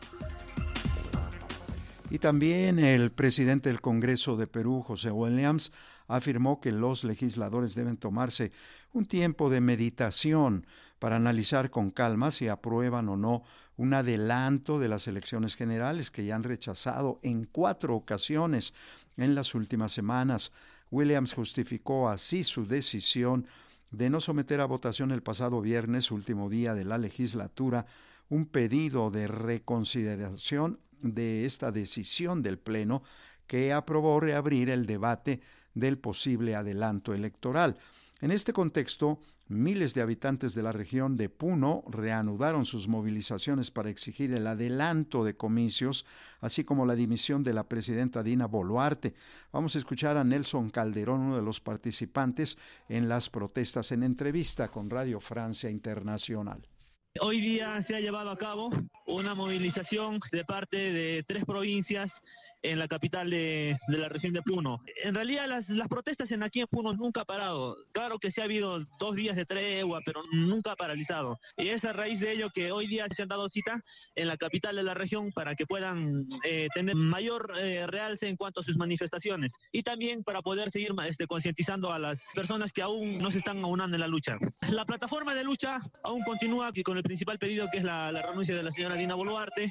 Y 2.12 2.18
también 2.18 2.80
el 2.80 3.12
presidente 3.12 3.68
del 3.68 3.80
Congreso 3.80 4.36
de 4.36 4.48
Perú, 4.48 4.82
José 4.82 5.12
Williams, 5.12 5.72
afirmó 6.08 6.60
que 6.60 6.72
los 6.72 7.04
legisladores 7.04 7.76
deben 7.76 7.96
tomarse 7.96 8.50
un 8.92 9.06
tiempo 9.06 9.48
de 9.48 9.60
meditación 9.60 10.66
para 10.98 11.14
analizar 11.14 11.70
con 11.70 11.90
calma 11.90 12.32
si 12.32 12.48
aprueban 12.48 13.08
o 13.08 13.16
no 13.16 13.44
un 13.76 13.94
adelanto 13.94 14.80
de 14.80 14.88
las 14.88 15.06
elecciones 15.06 15.54
generales 15.54 16.10
que 16.10 16.24
ya 16.24 16.34
han 16.34 16.42
rechazado 16.42 17.20
en 17.22 17.44
cuatro 17.44 17.94
ocasiones 17.94 18.74
en 19.16 19.36
las 19.36 19.54
últimas 19.54 19.92
semanas. 19.92 20.50
Williams 20.90 21.32
justificó 21.32 22.08
así 22.08 22.42
su 22.42 22.66
decisión 22.66 23.46
de 23.92 24.10
no 24.10 24.20
someter 24.20 24.60
a 24.60 24.66
votación 24.66 25.12
el 25.12 25.22
pasado 25.22 25.60
viernes, 25.60 26.10
último 26.10 26.50
día 26.50 26.74
de 26.74 26.84
la 26.84 26.98
legislatura, 26.98 27.86
un 28.28 28.46
pedido 28.46 29.12
de 29.12 29.28
reconsideración 29.28 30.80
de 31.02 31.44
esta 31.44 31.72
decisión 31.72 32.42
del 32.42 32.58
Pleno 32.58 33.02
que 33.46 33.72
aprobó 33.72 34.20
reabrir 34.20 34.70
el 34.70 34.86
debate 34.86 35.40
del 35.74 35.98
posible 35.98 36.54
adelanto 36.54 37.14
electoral. 37.14 37.76
En 38.20 38.30
este 38.30 38.52
contexto, 38.52 39.18
miles 39.48 39.94
de 39.94 40.02
habitantes 40.02 40.54
de 40.54 40.62
la 40.62 40.72
región 40.72 41.16
de 41.16 41.28
Puno 41.28 41.82
reanudaron 41.88 42.64
sus 42.64 42.86
movilizaciones 42.86 43.70
para 43.70 43.90
exigir 43.90 44.32
el 44.32 44.46
adelanto 44.46 45.24
de 45.24 45.36
comicios, 45.36 46.06
así 46.40 46.62
como 46.62 46.86
la 46.86 46.94
dimisión 46.94 47.42
de 47.42 47.54
la 47.54 47.68
presidenta 47.68 48.22
Dina 48.22 48.46
Boluarte. 48.46 49.14
Vamos 49.52 49.74
a 49.74 49.78
escuchar 49.78 50.16
a 50.16 50.24
Nelson 50.24 50.70
Calderón, 50.70 51.20
uno 51.20 51.36
de 51.36 51.42
los 51.42 51.60
participantes 51.60 52.58
en 52.88 53.08
las 53.08 53.28
protestas, 53.30 53.90
en 53.90 54.04
entrevista 54.04 54.68
con 54.68 54.88
Radio 54.88 55.18
Francia 55.18 55.68
Internacional. 55.68 56.69
Hoy 57.18 57.40
día 57.40 57.82
se 57.82 57.96
ha 57.96 58.00
llevado 58.00 58.30
a 58.30 58.38
cabo 58.38 58.70
una 59.06 59.34
movilización 59.34 60.20
de 60.30 60.44
parte 60.44 60.76
de 60.76 61.24
tres 61.24 61.44
provincias 61.44 62.22
en 62.62 62.78
la 62.78 62.88
capital 62.88 63.30
de, 63.30 63.76
la 63.88 64.08
región 64.08 64.32
de 64.32 64.42
Puno. 64.42 64.82
En 65.04 65.14
realidad 65.14 65.48
las, 65.48 65.70
las 65.70 65.88
protestas 65.88 66.30
en 66.32 66.42
aquí 66.42 66.60
en 66.60 66.66
Puno 66.66 66.92
nunca 66.92 67.20
han 67.20 67.26
parado. 67.26 67.76
Claro 67.92 68.18
que 68.18 68.30
sí 68.30 68.40
ha 68.40 68.44
habido 68.44 68.84
dos 68.98 69.14
días 69.14 69.36
de 69.36 69.46
tregua, 69.46 70.00
pero 70.04 70.22
nunca 70.32 70.72
ha 70.72 70.76
paralizado. 70.76 71.38
Y 71.56 71.68
es 71.68 71.84
a 71.84 71.92
raíz 71.92 72.20
de 72.20 72.32
ello 72.32 72.50
que 72.50 72.72
hoy 72.72 72.86
día 72.86 73.06
se 73.08 73.22
han 73.22 73.28
dado 73.28 73.48
cita 73.48 73.82
en 74.14 74.28
la 74.28 74.36
capital 74.36 74.76
de 74.76 74.82
la 74.82 74.94
región 74.94 75.30
para 75.32 75.54
que 75.54 75.66
puedan 75.66 76.26
eh, 76.44 76.68
tener 76.74 76.96
mayor 76.96 77.52
eh, 77.58 77.86
realce 77.86 78.28
en 78.28 78.36
cuanto 78.36 78.60
a 78.60 78.62
sus 78.62 78.76
manifestaciones 78.76 79.52
y 79.72 79.82
también 79.82 80.22
para 80.22 80.42
poder 80.42 80.70
seguir 80.70 80.90
este, 81.06 81.26
concientizando 81.26 81.92
a 81.92 81.98
las 81.98 82.30
personas 82.34 82.72
que 82.72 82.82
aún 82.82 83.18
no 83.18 83.30
se 83.30 83.38
están 83.38 83.62
aunando 83.64 83.96
en 83.96 84.00
la 84.00 84.08
lucha. 84.08 84.38
La 84.68 84.84
plataforma 84.84 85.34
de 85.34 85.44
lucha 85.44 85.80
aún 86.02 86.22
continúa 86.22 86.70
con 86.84 86.96
el 86.96 87.02
principal 87.02 87.38
pedido 87.38 87.68
que 87.70 87.78
es 87.78 87.84
la, 87.84 88.12
la 88.12 88.22
renuncia 88.22 88.54
de 88.54 88.62
la 88.62 88.70
señora 88.70 88.94
Dina 88.94 89.14
Boluarte, 89.14 89.70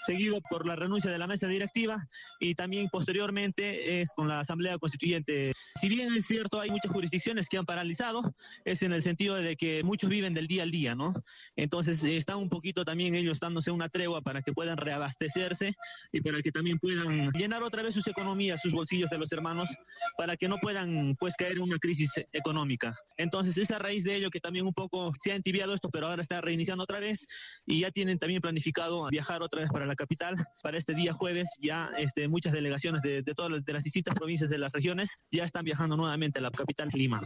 seguido 0.00 0.40
por 0.48 0.66
la 0.66 0.76
renuncia 0.76 1.10
de 1.10 1.18
la 1.18 1.26
mesa 1.26 1.46
directiva 1.46 2.08
y 2.38 2.54
también 2.54 2.88
posteriormente 2.88 4.00
es 4.00 4.12
con 4.14 4.28
la 4.28 4.40
Asamblea 4.40 4.78
Constituyente. 4.78 5.52
Si 5.80 5.88
bien 5.88 6.14
es 6.14 6.26
cierto, 6.26 6.60
hay 6.60 6.70
muchas 6.70 6.92
jurisdicciones 6.92 7.48
que 7.48 7.58
han 7.58 7.66
paralizado, 7.66 8.34
es 8.64 8.82
en 8.82 8.92
el 8.92 9.02
sentido 9.02 9.36
de 9.36 9.56
que 9.56 9.82
muchos 9.82 10.10
viven 10.10 10.34
del 10.34 10.46
día 10.46 10.62
al 10.62 10.70
día, 10.70 10.94
¿no? 10.94 11.14
Entonces 11.56 12.02
están 12.04 12.38
un 12.38 12.48
poquito 12.48 12.84
también 12.84 13.14
ellos 13.14 13.40
dándose 13.40 13.70
una 13.70 13.88
tregua 13.88 14.22
para 14.22 14.42
que 14.42 14.52
puedan 14.52 14.76
reabastecerse 14.76 15.74
y 16.12 16.20
para 16.20 16.40
que 16.42 16.52
también 16.52 16.78
puedan 16.78 17.30
llenar 17.32 17.62
otra 17.62 17.82
vez 17.82 17.94
sus 17.94 18.06
economías, 18.08 18.60
sus 18.60 18.72
bolsillos 18.72 19.10
de 19.10 19.18
los 19.18 19.32
hermanos, 19.32 19.68
para 20.16 20.36
que 20.36 20.48
no 20.48 20.58
puedan 20.58 21.16
pues 21.18 21.34
caer 21.36 21.52
en 21.52 21.62
una 21.62 21.78
crisis 21.78 22.12
económica. 22.32 22.94
Entonces 23.16 23.56
es 23.58 23.70
a 23.70 23.78
raíz 23.78 24.04
de 24.04 24.16
ello 24.16 24.30
que 24.30 24.40
también 24.40 24.66
un 24.66 24.74
poco 24.74 25.12
se 25.20 25.32
ha 25.32 25.34
entibiado 25.34 25.74
esto, 25.74 25.90
pero 25.90 26.08
ahora 26.08 26.22
está 26.22 26.40
reiniciando 26.40 26.84
otra 26.84 27.00
vez 27.00 27.26
y 27.66 27.80
ya 27.80 27.90
tienen 27.90 28.18
también 28.18 28.40
planificado 28.40 29.08
viajar 29.10 29.42
otra 29.42 29.60
vez 29.60 29.70
para 29.70 29.86
la 29.86 29.96
capital 29.96 30.36
para 30.62 30.78
este 30.78 30.94
día 30.94 31.12
jueves. 31.12 31.48
Ya 31.60 31.90
este, 31.98 32.19
muchas 32.28 32.52
delegaciones 32.52 33.02
de, 33.02 33.22
todas 33.34 33.62
las 33.66 33.82
distintas 33.82 34.14
provincias 34.14 34.50
de 34.50 34.58
las 34.58 34.72
regiones 34.72 35.18
ya 35.30 35.44
están 35.44 35.64
viajando 35.64 35.96
nuevamente 35.96 36.38
a 36.38 36.42
la 36.42 36.50
capital 36.50 36.88
Lima. 36.92 37.20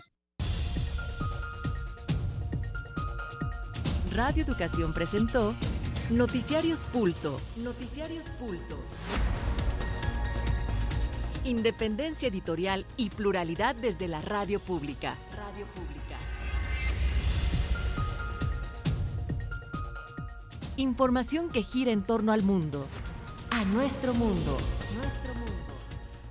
Radio 4.12 4.44
Educación 4.44 4.92
presentó 4.92 5.54
Noticiarios 6.11 6.85
Pulso. 6.85 7.40
Noticiarios 7.57 8.30
Pulso. 8.38 8.78
Independencia 11.44 12.28
editorial 12.28 12.87
y 12.96 13.11
pluralidad 13.11 13.74
desde 13.74 14.07
la 14.07 14.20
radio 14.20 14.61
pública. 14.61 15.16
Radio 15.33 15.66
pública. 15.66 15.94
Información 20.76 21.50
que 21.50 21.62
gira 21.62 21.92
en 21.92 22.02
torno 22.02 22.33
al 22.33 22.42
mundo. 22.42 22.87
A 23.55 23.64
nuestro 23.67 24.12
mundo. 24.14 24.59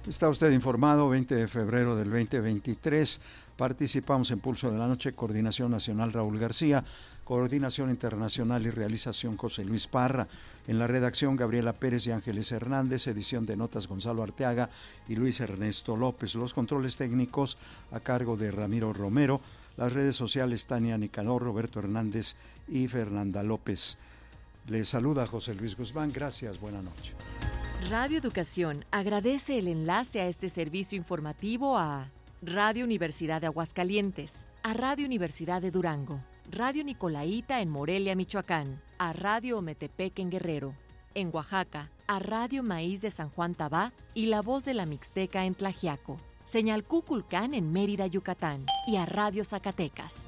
Está 0.05 0.27
usted 0.27 0.51
informado, 0.51 1.07
20 1.07 1.33
de 1.35 1.47
febrero 1.47 1.95
del 1.95 2.09
2023. 2.09 3.21
Participamos 3.55 4.29
en 4.31 4.41
Pulso 4.41 4.69
de 4.69 4.77
la 4.77 4.87
Noche, 4.87 5.13
Coordinación 5.13 5.71
Nacional 5.71 6.11
Raúl 6.11 6.37
García, 6.37 6.83
Coordinación 7.23 7.91
Internacional 7.91 8.65
y 8.65 8.71
Realización 8.71 9.37
José 9.37 9.63
Luis 9.63 9.87
Parra. 9.87 10.27
En 10.67 10.77
la 10.79 10.87
redacción 10.87 11.37
Gabriela 11.37 11.71
Pérez 11.71 12.05
y 12.07 12.11
Ángeles 12.11 12.51
Hernández, 12.51 13.07
edición 13.07 13.45
de 13.45 13.55
notas 13.55 13.87
Gonzalo 13.87 14.21
Arteaga 14.21 14.69
y 15.07 15.15
Luis 15.15 15.39
Ernesto 15.39 15.95
López. 15.95 16.35
Los 16.35 16.53
controles 16.53 16.97
técnicos 16.97 17.57
a 17.93 18.01
cargo 18.01 18.35
de 18.35 18.51
Ramiro 18.51 18.91
Romero. 18.91 19.39
Las 19.77 19.93
redes 19.93 20.17
sociales 20.17 20.65
Tania 20.65 20.97
Nicanor, 20.97 21.41
Roberto 21.41 21.79
Hernández 21.79 22.35
y 22.67 22.89
Fernanda 22.89 23.43
López. 23.43 23.97
Les 24.67 24.87
saluda 24.87 25.27
José 25.27 25.53
Luis 25.53 25.75
Guzmán. 25.75 26.11
Gracias. 26.11 26.59
Buenas 26.59 26.83
noches. 26.83 27.13
Radio 27.89 28.17
Educación 28.17 28.85
agradece 28.91 29.57
el 29.57 29.67
enlace 29.67 30.21
a 30.21 30.27
este 30.27 30.47
servicio 30.47 30.97
informativo 30.97 31.77
a 31.77 32.09
Radio 32.41 32.85
Universidad 32.85 33.41
de 33.41 33.47
Aguascalientes, 33.47 34.47
a 34.63 34.73
Radio 34.73 35.05
Universidad 35.05 35.61
de 35.61 35.71
Durango, 35.71 36.21
Radio 36.49 36.83
Nicolaita 36.83 37.59
en 37.61 37.69
Morelia, 37.69 38.15
Michoacán, 38.15 38.81
a 38.97 39.11
Radio 39.11 39.59
Ometepec 39.59 40.19
en 40.19 40.29
Guerrero, 40.29 40.75
en 41.13 41.29
Oaxaca, 41.33 41.89
a 42.07 42.19
Radio 42.19 42.63
Maíz 42.63 43.01
de 43.01 43.11
San 43.11 43.29
Juan 43.29 43.55
Tabá 43.55 43.91
y 44.13 44.27
La 44.27 44.41
Voz 44.41 44.65
de 44.65 44.73
la 44.73 44.85
Mixteca 44.85 45.45
en 45.45 45.55
Tlajiaco, 45.55 46.17
Señal 46.45 46.83
Cuculcán 46.83 47.53
en 47.53 47.71
Mérida, 47.71 48.07
Yucatán 48.07 48.65
y 48.87 48.95
a 48.95 49.05
Radio 49.05 49.43
Zacatecas. 49.43 50.27